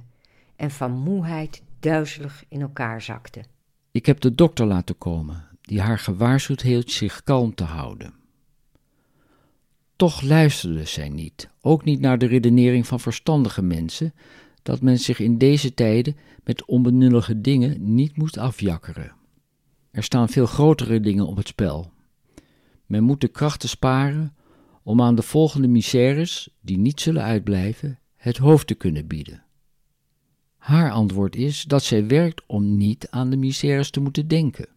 en 0.55 0.71
van 0.71 0.91
moeheid 0.91 1.61
duizelig 1.79 2.43
in 2.47 2.61
elkaar 2.61 3.01
zakte. 3.01 3.43
Ik 3.91 4.05
heb 4.05 4.19
de 4.19 4.35
dokter 4.35 4.65
laten 4.65 4.97
komen, 4.97 5.47
die 5.61 5.81
haar 5.81 5.99
gewaarschuwd 5.99 6.61
heeft 6.61 6.91
zich 6.91 7.23
kalm 7.23 7.55
te 7.55 7.63
houden. 7.63 8.13
Toch 9.95 10.21
luisterde 10.21 10.85
zij 10.85 11.09
niet, 11.09 11.49
ook 11.61 11.83
niet 11.83 11.99
naar 11.99 12.17
de 12.17 12.25
redenering 12.25 12.87
van 12.87 12.99
verstandige 12.99 13.61
mensen, 13.61 14.13
dat 14.63 14.81
men 14.81 14.99
zich 14.99 15.19
in 15.19 15.37
deze 15.37 15.73
tijden 15.73 16.17
met 16.43 16.65
onbenullige 16.65 17.41
dingen 17.41 17.93
niet 17.93 18.17
moest 18.17 18.37
afjakkeren. 18.37 19.15
Er 19.91 20.03
staan 20.03 20.29
veel 20.29 20.45
grotere 20.45 20.99
dingen 20.99 21.27
op 21.27 21.35
het 21.35 21.47
spel. 21.47 21.91
Men 22.85 23.03
moet 23.03 23.21
de 23.21 23.27
krachten 23.27 23.69
sparen 23.69 24.35
om 24.83 25.01
aan 25.01 25.15
de 25.15 25.21
volgende 25.21 25.67
misères, 25.67 26.49
die 26.61 26.77
niet 26.77 27.01
zullen 27.01 27.23
uitblijven, 27.23 27.99
het 28.15 28.37
hoofd 28.37 28.67
te 28.67 28.73
kunnen 28.73 29.07
bieden. 29.07 29.43
Haar 30.57 30.91
antwoord 30.91 31.35
is 31.35 31.63
dat 31.63 31.83
zij 31.83 32.07
werkt 32.07 32.43
om 32.47 32.77
niet 32.77 33.07
aan 33.09 33.29
de 33.29 33.37
misères 33.37 33.89
te 33.89 33.99
moeten 33.99 34.27
denken. 34.27 34.67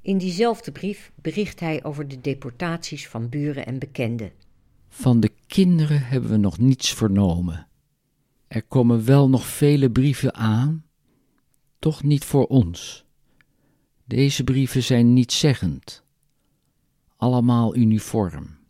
In 0.00 0.18
diezelfde 0.18 0.72
brief 0.72 1.12
bericht 1.14 1.60
hij 1.60 1.84
over 1.84 2.08
de 2.08 2.20
deportaties 2.20 3.08
van 3.08 3.28
buren 3.28 3.66
en 3.66 3.78
bekenden. 3.78 4.32
Van 4.88 5.20
de 5.20 5.32
kinderen 5.46 6.06
hebben 6.06 6.30
we 6.30 6.36
nog 6.36 6.58
niets 6.58 6.92
vernomen. 6.92 7.66
Er 8.48 8.62
komen 8.62 9.04
wel 9.04 9.28
nog 9.28 9.46
vele 9.46 9.90
brieven 9.90 10.34
aan, 10.34 10.84
toch 11.78 12.02
niet 12.02 12.24
voor 12.24 12.46
ons. 12.46 13.04
Deze 14.04 14.44
brieven 14.44 14.82
zijn 14.82 15.12
nietszeggend, 15.12 16.04
allemaal 17.16 17.76
uniform. 17.76 18.60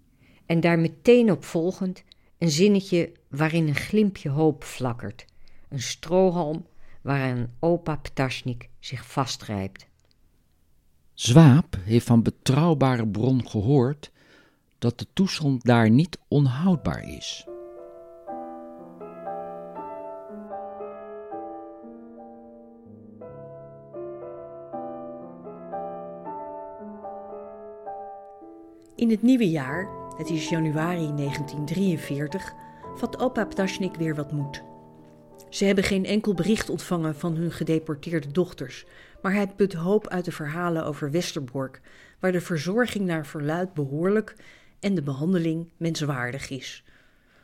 En 0.52 0.60
daar 0.60 0.78
meteen 0.78 1.30
op 1.30 1.44
volgend 1.44 2.02
een 2.38 2.50
zinnetje 2.50 3.12
waarin 3.28 3.68
een 3.68 3.74
glimpje 3.74 4.28
hoop 4.28 4.64
flakkert. 4.64 5.24
Een 5.68 5.82
strohalm 5.82 6.66
waaraan 7.00 7.52
opa 7.58 7.96
Ptasnik 7.96 8.68
zich 8.78 9.06
vastgrijpt. 9.06 9.86
Zwaap 11.14 11.76
heeft 11.84 12.06
van 12.06 12.22
betrouwbare 12.22 13.08
bron 13.08 13.48
gehoord 13.48 14.12
dat 14.78 14.98
de 14.98 15.06
toestand 15.12 15.64
daar 15.64 15.90
niet 15.90 16.18
onhoudbaar 16.28 17.08
is. 17.08 17.46
In 28.96 29.10
het 29.10 29.22
nieuwe 29.22 29.50
jaar, 29.50 30.01
het 30.16 30.30
is 30.30 30.48
januari 30.48 31.14
1943, 31.16 32.52
vat 32.94 33.18
opa 33.18 33.44
Ptasnik 33.44 33.94
weer 33.94 34.14
wat 34.14 34.32
moed. 34.32 34.62
Ze 35.48 35.64
hebben 35.64 35.84
geen 35.84 36.04
enkel 36.04 36.34
bericht 36.34 36.70
ontvangen 36.70 37.14
van 37.14 37.36
hun 37.36 37.52
gedeporteerde 37.52 38.30
dochters, 38.30 38.84
maar 39.22 39.32
hij 39.32 39.46
put 39.46 39.72
hoop 39.72 40.08
uit 40.08 40.24
de 40.24 40.32
verhalen 40.32 40.84
over 40.84 41.10
Westerbork, 41.10 41.80
waar 42.20 42.32
de 42.32 42.40
verzorging 42.40 43.06
naar 43.06 43.26
verluid 43.26 43.74
behoorlijk 43.74 44.36
en 44.80 44.94
de 44.94 45.02
behandeling 45.02 45.68
menswaardig 45.76 46.50
is. 46.50 46.84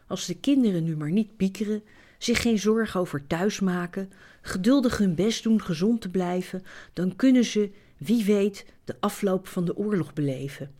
Als 0.06 0.26
de 0.26 0.34
kinderen 0.34 0.84
nu 0.84 0.96
maar 0.96 1.10
niet 1.10 1.36
piekeren, 1.36 1.82
zich 2.18 2.42
geen 2.42 2.58
zorgen 2.58 3.00
over 3.00 3.26
thuis 3.26 3.60
maken, 3.60 4.12
geduldig 4.42 4.98
hun 4.98 5.14
best 5.14 5.42
doen 5.42 5.62
gezond 5.62 6.00
te 6.00 6.10
blijven, 6.10 6.62
dan 6.92 7.16
kunnen 7.16 7.44
ze, 7.44 7.70
wie 7.96 8.24
weet, 8.24 8.66
de 8.84 8.96
afloop 9.00 9.46
van 9.46 9.64
de 9.64 9.76
oorlog 9.76 10.12
beleven. 10.12 10.70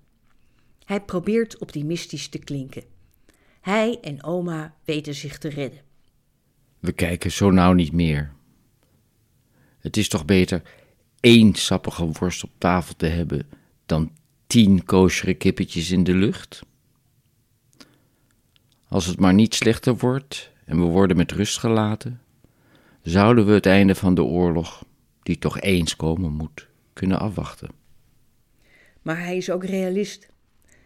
Hij 0.88 1.00
probeert 1.00 1.58
optimistisch 1.58 2.28
te 2.28 2.38
klinken. 2.38 2.82
Hij 3.60 4.00
en 4.00 4.24
oma 4.24 4.74
weten 4.84 5.14
zich 5.14 5.38
te 5.38 5.48
redden. 5.48 5.80
We 6.78 6.92
kijken 6.92 7.32
zo 7.32 7.50
nauw 7.50 7.72
niet 7.72 7.92
meer. 7.92 8.32
Het 9.78 9.96
is 9.96 10.08
toch 10.08 10.24
beter 10.24 10.62
één 11.20 11.54
sappige 11.54 12.10
worst 12.12 12.44
op 12.44 12.50
tafel 12.58 12.94
te 12.96 13.06
hebben 13.06 13.48
dan 13.86 14.12
tien 14.46 14.84
koosjere 14.84 15.34
kippetjes 15.34 15.90
in 15.90 16.04
de 16.04 16.14
lucht? 16.14 16.62
Als 18.88 19.06
het 19.06 19.20
maar 19.20 19.34
niet 19.34 19.54
slechter 19.54 19.96
wordt 19.96 20.52
en 20.64 20.76
we 20.76 20.84
worden 20.84 21.16
met 21.16 21.32
rust 21.32 21.58
gelaten, 21.58 22.20
zouden 23.02 23.46
we 23.46 23.52
het 23.52 23.66
einde 23.66 23.94
van 23.94 24.14
de 24.14 24.22
oorlog, 24.22 24.84
die 25.22 25.38
toch 25.38 25.60
eens 25.60 25.96
komen 25.96 26.32
moet, 26.32 26.68
kunnen 26.92 27.18
afwachten. 27.18 27.70
Maar 29.02 29.18
hij 29.18 29.36
is 29.36 29.50
ook 29.50 29.64
realist. 29.64 30.36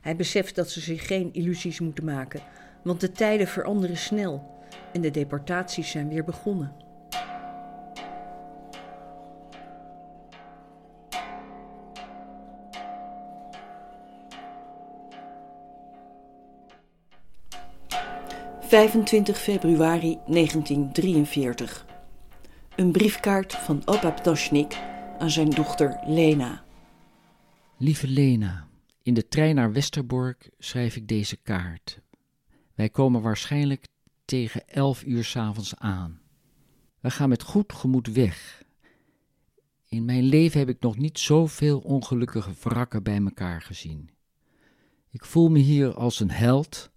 Hij 0.03 0.17
beseft 0.17 0.55
dat 0.55 0.71
ze 0.71 0.81
zich 0.81 1.07
geen 1.07 1.33
illusies 1.33 1.81
moeten 1.81 2.05
maken, 2.05 2.41
want 2.83 3.01
de 3.01 3.13
tijden 3.13 3.47
veranderen 3.47 3.97
snel 3.97 4.61
en 4.93 5.01
de 5.01 5.11
deportaties 5.11 5.91
zijn 5.91 6.09
weer 6.09 6.25
begonnen. 6.25 6.81
...25 18.73 18.73
februari 19.35 20.19
1943. 20.27 21.87
Een 22.77 22.93
briefkaart 22.93 23.53
van 23.53 23.83
opa 23.85 24.11
Ptoschnik 24.11 24.79
aan 25.19 25.31
zijn 25.31 25.51
dochter 25.51 26.01
Lena. 26.07 26.63
Lieve 27.77 28.09
Lena, 28.09 28.67
in 29.03 29.15
de 29.15 29.29
trein 29.29 29.55
naar 29.55 29.73
Westerbork 29.73 30.51
schrijf 30.59 30.97
ik 30.97 31.09
deze 31.09 31.37
kaart. 31.37 32.01
Wij 32.75 32.89
komen 32.89 33.23
waarschijnlijk 33.23 33.87
tegen 34.25 34.69
elf 34.69 35.05
uur 35.05 35.25
s'avonds 35.25 35.77
aan. 35.77 36.21
We 37.01 37.11
gaan 37.11 37.29
met 37.29 37.43
goed 37.43 37.73
gemoed 37.73 38.07
weg. 38.07 38.63
In 39.89 40.05
mijn 40.05 40.23
leven 40.23 40.59
heb 40.59 40.69
ik 40.69 40.81
nog 40.81 40.99
niet 40.99 41.19
zoveel 41.19 41.79
ongelukkige 41.79 42.53
wrakken 42.61 43.03
bij 43.03 43.23
elkaar 43.23 43.63
gezien. 43.63 44.11
Ik 45.11 45.25
voel 45.25 45.49
me 45.49 45.59
hier 45.59 45.95
als 45.95 46.21
een 46.21 46.31
held. 46.31 46.91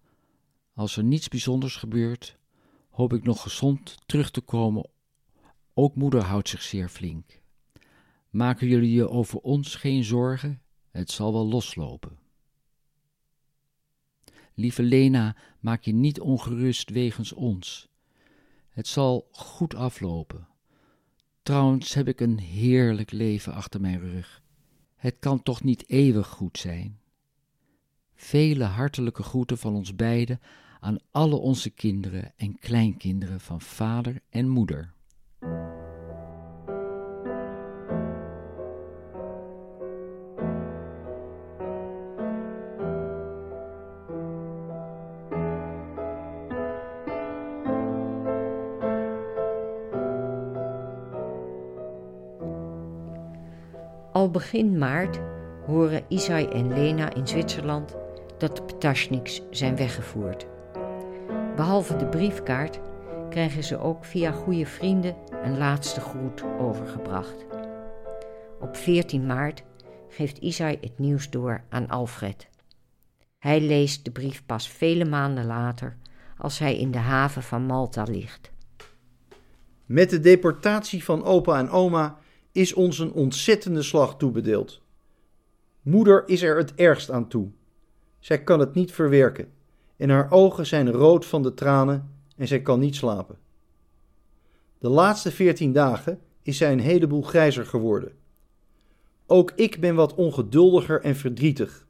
Als 0.73 0.97
er 0.97 1.03
niets 1.03 1.27
bijzonders 1.27 1.75
gebeurt, 1.75 2.37
hoop 2.89 3.13
ik 3.13 3.23
nog 3.23 3.41
gezond 3.41 3.97
terug 4.05 4.31
te 4.31 4.41
komen. 4.41 4.89
Ook 5.73 5.95
moeder 5.95 6.21
houdt 6.21 6.49
zich 6.49 6.61
zeer 6.61 6.89
flink. 6.89 7.41
Maken 8.29 8.67
jullie 8.67 8.91
je 8.91 9.09
over 9.09 9.39
ons 9.39 9.75
geen 9.75 10.03
zorgen? 10.03 10.61
Het 10.95 11.11
zal 11.11 11.33
wel 11.33 11.47
loslopen. 11.47 12.17
Lieve 14.53 14.83
Lena, 14.83 15.35
maak 15.59 15.83
je 15.83 15.93
niet 15.93 16.19
ongerust 16.19 16.89
wegens 16.89 17.33
ons. 17.33 17.87
Het 18.69 18.87
zal 18.87 19.27
goed 19.31 19.75
aflopen. 19.75 20.47
Trouwens 21.43 21.93
heb 21.93 22.07
ik 22.07 22.19
een 22.19 22.39
heerlijk 22.39 23.11
leven 23.11 23.53
achter 23.53 23.81
mijn 23.81 23.99
rug. 23.99 24.41
Het 24.95 25.19
kan 25.19 25.43
toch 25.43 25.63
niet 25.63 25.89
eeuwig 25.89 26.27
goed 26.27 26.57
zijn? 26.57 26.99
Vele 28.13 28.63
hartelijke 28.63 29.23
groeten 29.23 29.57
van 29.57 29.75
ons 29.75 29.95
beiden 29.95 30.41
aan 30.79 30.97
alle 31.11 31.35
onze 31.35 31.69
kinderen 31.69 32.33
en 32.35 32.59
kleinkinderen 32.59 33.39
van 33.39 33.61
vader 33.61 34.21
en 34.29 34.49
moeder. 34.49 34.94
Al 54.15 54.29
begin 54.29 54.77
maart 54.77 55.19
horen 55.65 56.05
Isai 56.07 56.45
en 56.47 56.73
Lena 56.73 57.13
in 57.13 57.27
Zwitserland 57.27 57.95
dat 58.37 58.55
de 58.55 58.63
Ptaschniks 58.63 59.41
zijn 59.49 59.75
weggevoerd. 59.75 60.45
Behalve 61.55 61.95
de 61.95 62.05
briefkaart 62.05 62.79
krijgen 63.29 63.63
ze 63.63 63.77
ook 63.77 64.05
via 64.05 64.31
goede 64.31 64.65
vrienden 64.65 65.15
een 65.43 65.57
laatste 65.57 65.99
groet 66.01 66.43
overgebracht. 66.59 67.45
Op 68.59 68.75
14 68.75 69.25
maart 69.25 69.63
geeft 70.09 70.37
Isai 70.37 70.77
het 70.81 70.99
nieuws 70.99 71.29
door 71.29 71.63
aan 71.69 71.89
Alfred. 71.89 72.47
Hij 73.39 73.61
leest 73.61 74.05
de 74.05 74.11
brief 74.11 74.45
pas 74.45 74.69
vele 74.69 75.05
maanden 75.05 75.45
later 75.45 75.97
als 76.37 76.59
hij 76.59 76.77
in 76.77 76.91
de 76.91 76.97
haven 76.97 77.43
van 77.43 77.65
Malta 77.65 78.03
ligt. 78.03 78.51
Met 79.85 80.09
de 80.09 80.19
deportatie 80.19 81.03
van 81.03 81.23
opa 81.23 81.57
en 81.57 81.69
oma 81.69 82.17
is 82.55 82.73
ons 82.73 82.99
een 82.99 83.13
ontzettende 83.13 83.81
slag 83.81 84.17
toebedeeld. 84.17 84.81
Moeder 85.81 86.23
is 86.27 86.41
er 86.41 86.57
het 86.57 86.75
ergst 86.75 87.11
aan 87.11 87.27
toe. 87.27 87.49
Zij 88.19 88.43
kan 88.43 88.59
het 88.59 88.73
niet 88.73 88.91
verwerken 88.91 89.51
en 89.97 90.09
haar 90.09 90.31
ogen 90.31 90.65
zijn 90.65 90.91
rood 90.91 91.25
van 91.25 91.43
de 91.43 91.53
tranen 91.53 92.09
en 92.37 92.47
zij 92.47 92.61
kan 92.61 92.79
niet 92.79 92.95
slapen. 92.95 93.37
De 94.77 94.89
laatste 94.89 95.31
veertien 95.31 95.71
dagen 95.71 96.19
is 96.41 96.57
zij 96.57 96.71
een 96.71 96.79
heleboel 96.79 97.21
grijzer 97.21 97.65
geworden. 97.65 98.11
Ook 99.25 99.51
ik 99.55 99.79
ben 99.79 99.95
wat 99.95 100.13
ongeduldiger 100.13 101.01
en 101.01 101.15
verdrietig. 101.15 101.85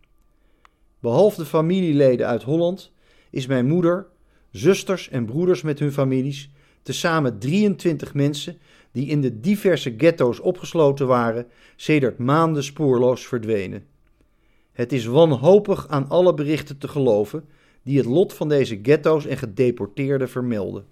Behalve 1.00 1.40
de 1.40 1.46
familieleden 1.46 2.28
uit 2.28 2.44
Holland 2.44 2.92
is 3.30 3.48
mijn 3.48 3.68
moeder, 3.68 4.08
zusters 4.52 5.10
en 5.10 5.26
broeders 5.26 5.62
met 5.62 5.80
hun 5.80 5.92
families, 5.92 6.50
tezamen 6.82 7.40
23 7.40 8.14
mensen 8.14 8.58
die 8.96 9.08
in 9.08 9.22
de 9.22 9.40
diverse 9.40 9.94
ghetto's 9.98 10.40
opgesloten 10.40 11.08
waren, 11.08 11.48
sedert 11.76 12.18
maanden 12.18 12.64
spoorloos 12.64 13.28
verdwenen. 13.28 13.84
Het 14.72 14.94
is 14.94 15.06
wanhopig 15.06 15.88
aan 15.88 16.10
alle 16.10 16.34
berichten 16.34 16.78
te 16.78 16.88
geloven 16.88 17.46
die 17.84 17.98
het 17.98 18.06
lot 18.06 18.34
van 18.34 18.50
deze 18.50 18.80
ghetto's 18.82 19.26
en 19.26 19.38
gedeporteerden 19.38 20.30
vermelden. 20.30 20.86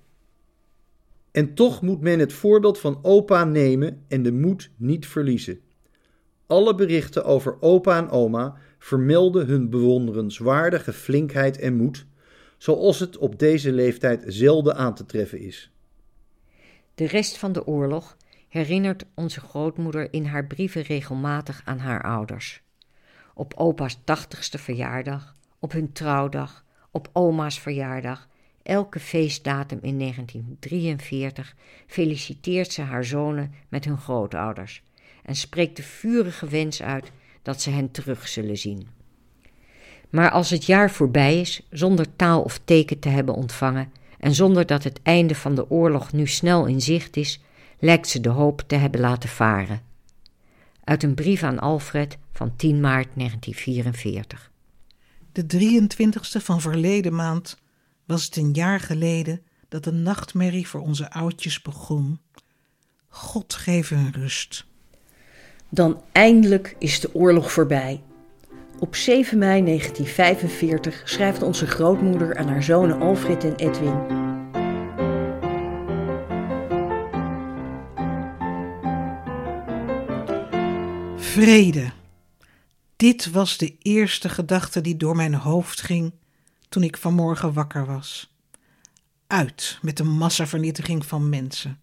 En 1.31 1.53
toch 1.53 1.81
moet 1.81 2.01
men 2.01 2.19
het 2.19 2.33
voorbeeld 2.33 2.79
van 2.79 2.99
opa 3.01 3.43
nemen 3.43 4.03
en 4.07 4.23
de 4.23 4.31
moed 4.31 4.69
niet 4.77 5.07
verliezen. 5.07 5.59
Alle 6.47 6.75
berichten 6.75 7.25
over 7.25 7.57
opa 7.59 7.97
en 7.97 8.09
oma 8.09 8.55
vermelden 8.79 9.47
hun 9.47 9.69
bewonderenswaardige 9.69 10.93
flinkheid 10.93 11.59
en 11.59 11.75
moed, 11.75 12.05
zoals 12.57 12.99
het 12.99 13.17
op 13.17 13.39
deze 13.39 13.71
leeftijd 13.71 14.23
zelden 14.27 14.75
aan 14.75 14.95
te 14.95 15.05
treffen 15.05 15.39
is. 15.39 15.72
De 16.95 17.07
rest 17.07 17.37
van 17.37 17.51
de 17.51 17.67
oorlog 17.67 18.17
herinnert 18.49 19.05
onze 19.13 19.39
grootmoeder 19.39 20.13
in 20.13 20.25
haar 20.25 20.45
brieven 20.45 20.81
regelmatig 20.81 21.61
aan 21.65 21.79
haar 21.79 22.03
ouders. 22.03 22.61
Op 23.33 23.53
opa's 23.55 23.97
tachtigste 24.03 24.57
verjaardag, 24.57 25.35
op 25.59 25.71
hun 25.71 25.91
trouwdag, 25.91 26.65
op 26.91 27.09
oma's 27.13 27.59
verjaardag 27.59 28.27
Elke 28.63 28.99
feestdatum 28.99 29.79
in 29.81 29.99
1943 29.99 31.55
feliciteert 31.87 32.71
ze 32.71 32.81
haar 32.81 33.05
zonen 33.05 33.53
met 33.69 33.85
hun 33.85 33.97
grootouders 33.97 34.83
en 35.23 35.35
spreekt 35.35 35.75
de 35.75 35.83
vurige 35.83 36.47
wens 36.47 36.81
uit 36.81 37.11
dat 37.41 37.61
ze 37.61 37.69
hen 37.69 37.91
terug 37.91 38.27
zullen 38.27 38.57
zien. 38.57 38.87
Maar 40.09 40.31
als 40.31 40.49
het 40.49 40.65
jaar 40.65 40.91
voorbij 40.91 41.39
is, 41.39 41.67
zonder 41.69 42.15
taal 42.15 42.41
of 42.41 42.59
teken 42.65 42.99
te 42.99 43.09
hebben 43.09 43.35
ontvangen 43.35 43.91
en 44.23 44.33
zonder 44.33 44.65
dat 44.65 44.83
het 44.83 44.99
einde 45.01 45.35
van 45.35 45.55
de 45.55 45.69
oorlog 45.69 46.11
nu 46.11 46.27
snel 46.27 46.65
in 46.65 46.81
zicht 46.81 47.17
is, 47.17 47.39
lijkt 47.79 48.07
ze 48.07 48.19
de 48.19 48.29
hoop 48.29 48.63
te 48.67 48.75
hebben 48.75 48.99
laten 48.99 49.29
varen. 49.29 49.81
Uit 50.83 51.03
een 51.03 51.13
brief 51.13 51.43
aan 51.43 51.59
Alfred 51.59 52.17
van 52.31 52.55
10 52.55 52.79
maart 52.79 53.07
1944. 53.15 54.51
De 55.31 55.43
23ste 55.43 56.43
van 56.43 56.61
verleden 56.61 57.15
maand 57.15 57.57
was 58.05 58.25
het 58.25 58.35
een 58.35 58.51
jaar 58.51 58.79
geleden 58.79 59.41
dat 59.69 59.83
de 59.83 59.91
nachtmerrie 59.91 60.67
voor 60.67 60.81
onze 60.81 61.11
oudjes 61.11 61.61
begon. 61.61 62.19
God 63.07 63.53
geef 63.53 63.89
hun 63.89 64.11
rust. 64.11 64.65
Dan 65.69 66.01
eindelijk 66.11 66.75
is 66.79 66.99
de 66.99 67.15
oorlog 67.15 67.51
voorbij. 67.51 68.01
Op 68.83 68.95
7 68.95 69.37
mei 69.37 69.63
1945 69.63 71.01
schrijft 71.05 71.41
onze 71.41 71.67
grootmoeder 71.67 72.37
aan 72.37 72.47
haar 72.47 72.63
zonen 72.63 73.01
Alfred 73.01 73.43
en 73.43 73.55
Edwin. 73.55 73.97
Vrede. 81.15 81.91
Dit 82.95 83.31
was 83.31 83.57
de 83.57 83.77
eerste 83.77 84.29
gedachte 84.29 84.81
die 84.81 84.97
door 84.97 85.15
mijn 85.15 85.33
hoofd 85.33 85.81
ging 85.81 86.13
toen 86.69 86.83
ik 86.83 86.97
vanmorgen 86.97 87.53
wakker 87.53 87.85
was. 87.85 88.35
Uit 89.27 89.79
met 89.81 89.97
de 89.97 90.03
massavernietiging 90.03 91.05
van 91.05 91.29
mensen. 91.29 91.79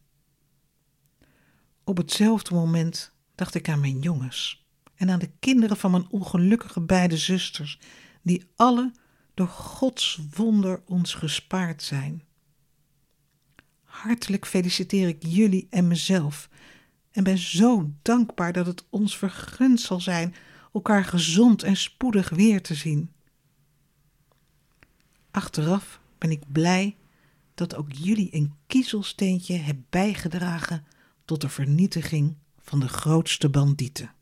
Op 1.85 1.97
hetzelfde 1.97 2.55
moment 2.55 3.13
dacht 3.35 3.55
ik 3.55 3.69
aan 3.69 3.81
mijn 3.81 3.99
jongens 3.99 4.60
en 5.01 5.11
aan 5.11 5.19
de 5.19 5.31
kinderen 5.39 5.77
van 5.77 5.91
mijn 5.91 6.11
ongelukkige 6.11 6.81
beide 6.81 7.17
zusters, 7.17 7.79
die 8.23 8.45
alle 8.57 8.93
door 9.35 9.49
Gods 9.49 10.21
wonder 10.35 10.83
ons 10.87 11.15
gespaard 11.15 11.83
zijn. 11.83 12.23
Hartelijk 13.85 14.47
feliciteer 14.47 15.09
ik 15.09 15.23
jullie 15.27 15.67
en 15.71 15.89
mezelf 15.89 16.49
en 17.11 17.25
ben 17.25 17.39
zo 17.39 17.91
dankbaar 18.03 18.53
dat 18.53 18.67
het 18.67 18.85
ons 18.91 19.19
vergund 19.19 19.81
zal 19.81 20.01
zijn 20.01 20.35
elkaar 20.73 21.05
gezond 21.05 21.63
en 21.63 21.77
spoedig 21.77 22.29
weer 22.29 22.63
te 22.63 22.75
zien. 22.75 23.13
Achteraf 25.31 26.01
ben 26.19 26.31
ik 26.31 26.43
blij 26.53 26.97
dat 27.55 27.75
ook 27.75 27.93
jullie 27.93 28.35
een 28.35 28.55
kiezelsteentje 28.67 29.57
hebben 29.57 29.87
bijgedragen 29.91 30.85
tot 31.25 31.41
de 31.41 31.49
vernietiging 31.49 32.37
van 32.59 32.81
de 32.81 32.89
grootste 32.89 33.49
bandieten. 33.49 34.19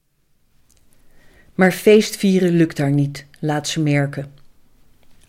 Maar 1.59 1.73
feestvieren 1.73 2.53
lukt 2.53 2.77
daar 2.77 2.90
niet, 2.90 3.27
laat 3.40 3.68
ze 3.68 3.81
merken. 3.81 4.33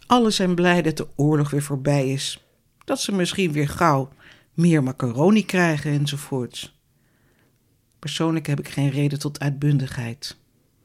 Alle 0.05 0.29
zijn 0.29 0.55
blij 0.55 0.81
dat 0.81 0.97
de 0.97 1.07
oorlog 1.15 1.49
weer 1.49 1.61
voorbij 1.61 2.11
is. 2.11 2.43
Dat 2.85 3.01
ze 3.01 3.11
misschien 3.11 3.51
weer 3.51 3.69
gauw 3.69 4.09
meer 4.53 4.83
macaroni 4.83 5.45
krijgen 5.45 5.91
enzovoorts. 5.91 6.79
Persoonlijk 7.99 8.47
heb 8.47 8.59
ik 8.59 8.69
geen 8.69 8.89
reden 8.89 9.19
tot 9.19 9.39
uitbundigheid. 9.39 10.37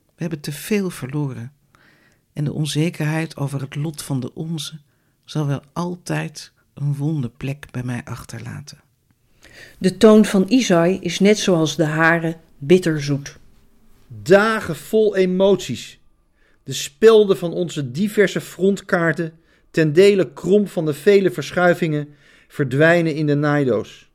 We 0.05 0.13
hebben 0.17 0.41
te 0.41 0.53
veel 0.53 0.91
verloren. 0.91 1.53
En 2.33 2.45
de 2.45 2.53
onzekerheid 2.53 3.37
over 3.37 3.61
het 3.61 3.75
lot 3.75 4.03
van 4.03 4.21
de 4.21 4.35
onze 4.35 4.81
zal 5.25 5.47
wel 5.47 5.63
altijd 5.73 6.53
een 6.75 6.97
wonde 6.97 7.29
plek 7.29 7.67
bij 7.71 7.83
mij 7.83 8.01
achterlaten. 8.05 8.81
De 9.79 9.97
toon 9.97 10.25
van 10.25 10.45
Isai 10.49 10.99
is 11.01 11.19
net 11.19 11.39
zoals 11.39 11.77
de 11.77 11.87
hare 11.87 12.37
bitterzoet. 12.59 13.43
Dagen 14.23 14.77
vol 14.77 15.17
emoties. 15.17 16.01
De 16.63 16.73
spelden 16.73 17.37
van 17.37 17.53
onze 17.53 17.91
diverse 17.91 18.41
frontkaarten, 18.41 19.33
ten 19.71 19.93
dele 19.93 20.33
krom 20.33 20.69
van 20.69 20.87
de 20.87 20.95
vele 20.95 21.31
verschuivingen, 21.31 22.09
verdwijnen 22.49 23.15
in 23.15 23.27
de 23.27 23.35
naaidoos. 23.35 24.11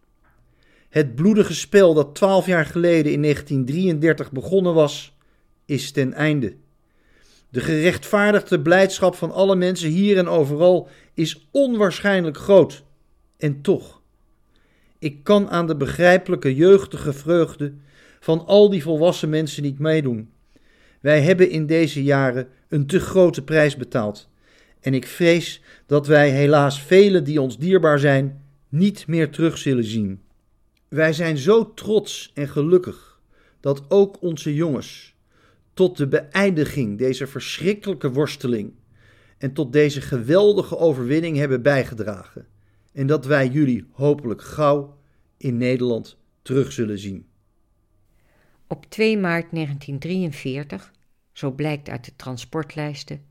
Het 0.90 1.16
bloedige 1.16 1.54
spel 1.54 1.94
dat 1.94 2.16
twaalf 2.16 2.46
jaar 2.46 2.66
geleden 2.66 3.12
in 3.12 3.22
1933 3.22 4.32
begonnen 4.32 4.74
was, 4.74 5.18
is 5.66 5.92
ten 5.92 6.14
einde. 6.14 6.56
De 7.50 7.60
gerechtvaardigde 7.60 8.62
blijdschap 8.62 9.16
van 9.16 9.32
alle 9.32 9.56
mensen 9.56 9.90
hier 9.90 10.18
en 10.18 10.28
overal 10.28 10.90
is 11.14 11.48
onwaarschijnlijk 11.52 12.38
groot. 12.38 12.84
En 13.38 13.62
toch, 13.62 14.02
ik 15.00 15.24
kan 15.24 15.50
aan 15.50 15.68
de 15.68 15.76
begrijpelijke 15.76 16.56
jeugdige 16.56 17.14
vreugde 17.14 17.74
van 18.20 18.46
al 18.46 18.70
die 18.70 18.84
volwassen 18.84 19.30
mensen 19.30 19.64
niet 19.64 19.80
meedoen. 19.80 20.30
Wij 21.00 21.22
hebben 21.22 21.50
in 21.50 21.66
deze 21.66 22.04
jaren 22.04 22.48
een 22.68 22.86
te 22.86 23.00
grote 23.00 23.44
prijs 23.44 23.76
betaald. 23.76 24.30
En 24.80 24.94
ik 24.94 25.08
vrees 25.08 25.62
dat 25.86 26.08
wij 26.08 26.30
helaas 26.30 26.82
velen 26.82 27.24
die 27.24 27.42
ons 27.42 27.58
dierbaar 27.58 28.00
zijn, 28.00 28.44
niet 28.70 29.08
meer 29.08 29.30
terug 29.30 29.58
zullen 29.58 29.84
zien. 29.84 30.22
Wij 30.88 31.14
zijn 31.14 31.38
zo 31.38 31.74
trots 31.74 32.32
en 32.34 32.48
gelukkig 32.48 33.20
dat 33.60 33.84
ook 33.88 34.22
onze 34.22 34.56
jongens 34.56 35.16
tot 35.74 35.98
de 35.98 36.08
beëindiging 36.08 36.98
deze 36.98 37.28
verschrikkelijke 37.28 38.12
worsteling 38.12 38.74
en 39.38 39.54
tot 39.54 39.74
deze 39.74 40.02
geweldige 40.02 40.78
overwinning 40.78 41.38
hebben 41.38 41.62
bijgedragen. 41.62 42.48
En 42.94 43.08
dat 43.08 43.26
wij 43.26 43.48
jullie 43.48 43.86
hopelijk 43.92 44.42
gauw 44.42 44.98
in 45.38 45.58
Nederland 45.58 46.18
terug 46.42 46.72
zullen 46.72 47.00
zien. 47.00 47.29
Op 48.72 48.86
2 48.90 49.18
maart 49.18 49.52
1943, 49.52 50.92
zo 51.32 51.52
blijkt 51.52 51.90
uit 51.90 52.06
de 52.06 52.16
transportlijsten, 52.16 53.26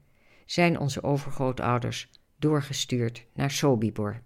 zijn 0.46 0.79
onze 0.79 1.03
overgrootouders 1.03 2.09
doorgestuurd 2.37 3.24
naar 3.35 3.51
Sobibor. 3.51 4.20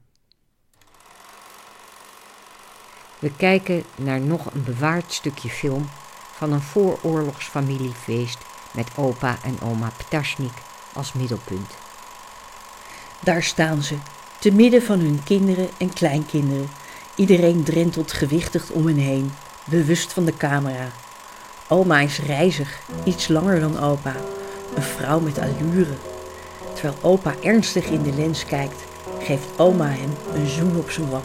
We 3.19 3.37
kijken 3.37 3.83
naar 3.97 4.21
nog 4.21 4.55
een 4.55 4.65
bewaard 4.65 5.13
stukje 5.13 5.49
film 5.49 5.85
van 6.35 6.53
een 6.53 6.61
vooroorlogsfamiliefeest 6.61 8.39
met 8.75 8.97
opa 8.97 9.39
en 9.45 9.61
oma 9.61 9.93
Ptaschnik 9.97 10.55
als 10.95 11.13
middelpunt. 11.13 11.77
Daar 13.23 13.43
staan 13.43 13.83
ze, 13.83 13.97
te 14.41 14.53
midden 14.53 14.83
van 14.83 14.99
hun 15.01 15.23
kinderen 15.25 15.69
en 15.79 15.93
kleinkinderen. 15.93 16.69
Iedereen 17.17 17.65
drentelt 17.65 18.13
gewichtig 18.13 18.71
om 18.71 18.87
hen 18.87 18.97
heen, 18.97 19.31
bewust 19.65 20.13
van 20.13 20.25
de 20.25 20.37
camera. 20.37 20.89
Oma 21.69 22.01
is 22.01 22.19
reizig, 22.19 22.81
iets 23.05 23.29
langer 23.29 23.61
dan 23.61 23.81
opa. 23.81 24.15
Een 24.75 24.83
vrouw 24.83 25.21
met 25.21 25.39
allure. 25.39 25.95
Terwijl 26.75 26.99
opa 27.01 27.35
ernstig 27.43 27.85
in 27.85 28.03
de 28.03 28.13
lens 28.13 28.45
kijkt, 28.45 28.85
geeft 29.19 29.47
oma 29.57 29.89
hem 29.89 30.13
een 30.35 30.47
zoen 30.47 30.77
op 30.77 30.91
zijn 30.91 31.11
wang. 31.11 31.25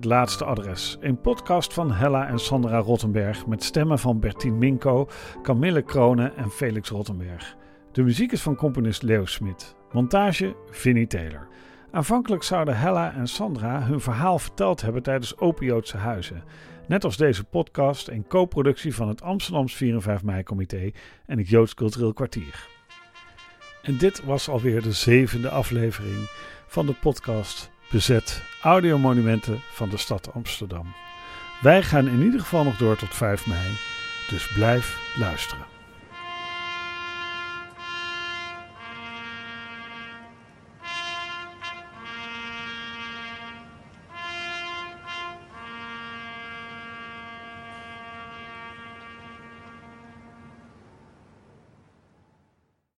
Het 0.00 0.08
laatste 0.08 0.44
adres, 0.44 0.96
een 1.00 1.20
podcast 1.20 1.72
van 1.72 1.92
Hella 1.92 2.28
en 2.28 2.38
Sandra 2.38 2.78
Rottenberg 2.78 3.46
met 3.46 3.64
stemmen 3.64 3.98
van 3.98 4.20
Bertien 4.20 4.58
Minko, 4.58 5.08
Camille 5.42 5.82
Kronen 5.82 6.36
en 6.36 6.50
Felix 6.50 6.88
Rottenberg. 6.88 7.56
De 7.92 8.02
muziek 8.02 8.32
is 8.32 8.42
van 8.42 8.56
componist 8.56 9.02
Leo 9.02 9.24
Smit. 9.24 9.76
Montage 9.92 10.56
Vinnie 10.70 11.06
Taylor. 11.06 11.48
Aanvankelijk 11.90 12.42
zouden 12.42 12.78
Hella 12.78 13.14
en 13.14 13.26
Sandra 13.26 13.82
hun 13.82 14.00
verhaal 14.00 14.38
verteld 14.38 14.80
hebben 14.80 15.02
tijdens 15.02 15.38
Opiootse 15.38 15.96
Huizen. 15.96 16.44
Net 16.86 17.04
als 17.04 17.16
deze 17.16 17.44
podcast 17.44 18.08
een 18.08 18.26
co-productie 18.26 18.94
van 18.94 19.08
het 19.08 19.22
Amsterdams 19.22 19.74
4 19.74 19.94
en 19.94 20.02
5 20.02 20.22
mei-comité 20.22 20.90
en 21.26 21.38
het 21.38 21.48
Joods 21.48 21.74
Cultureel 21.74 22.12
Kwartier. 22.12 22.68
En 23.82 23.98
dit 23.98 24.24
was 24.24 24.48
alweer 24.48 24.82
de 24.82 24.92
zevende 24.92 25.48
aflevering 25.48 26.30
van 26.66 26.86
de 26.86 26.94
podcast 26.94 27.70
Bezet 27.90 28.42
Audiomonumenten 28.62 29.60
van 29.70 29.88
de 29.88 29.96
stad 29.96 30.32
Amsterdam. 30.34 30.94
Wij 31.60 31.82
gaan 31.82 32.08
in 32.08 32.22
ieder 32.22 32.40
geval 32.40 32.64
nog 32.64 32.76
door 32.76 32.96
tot 32.96 33.14
5 33.14 33.46
mei, 33.46 33.76
dus 34.28 34.52
blijf 34.54 35.14
luisteren. 35.16 35.69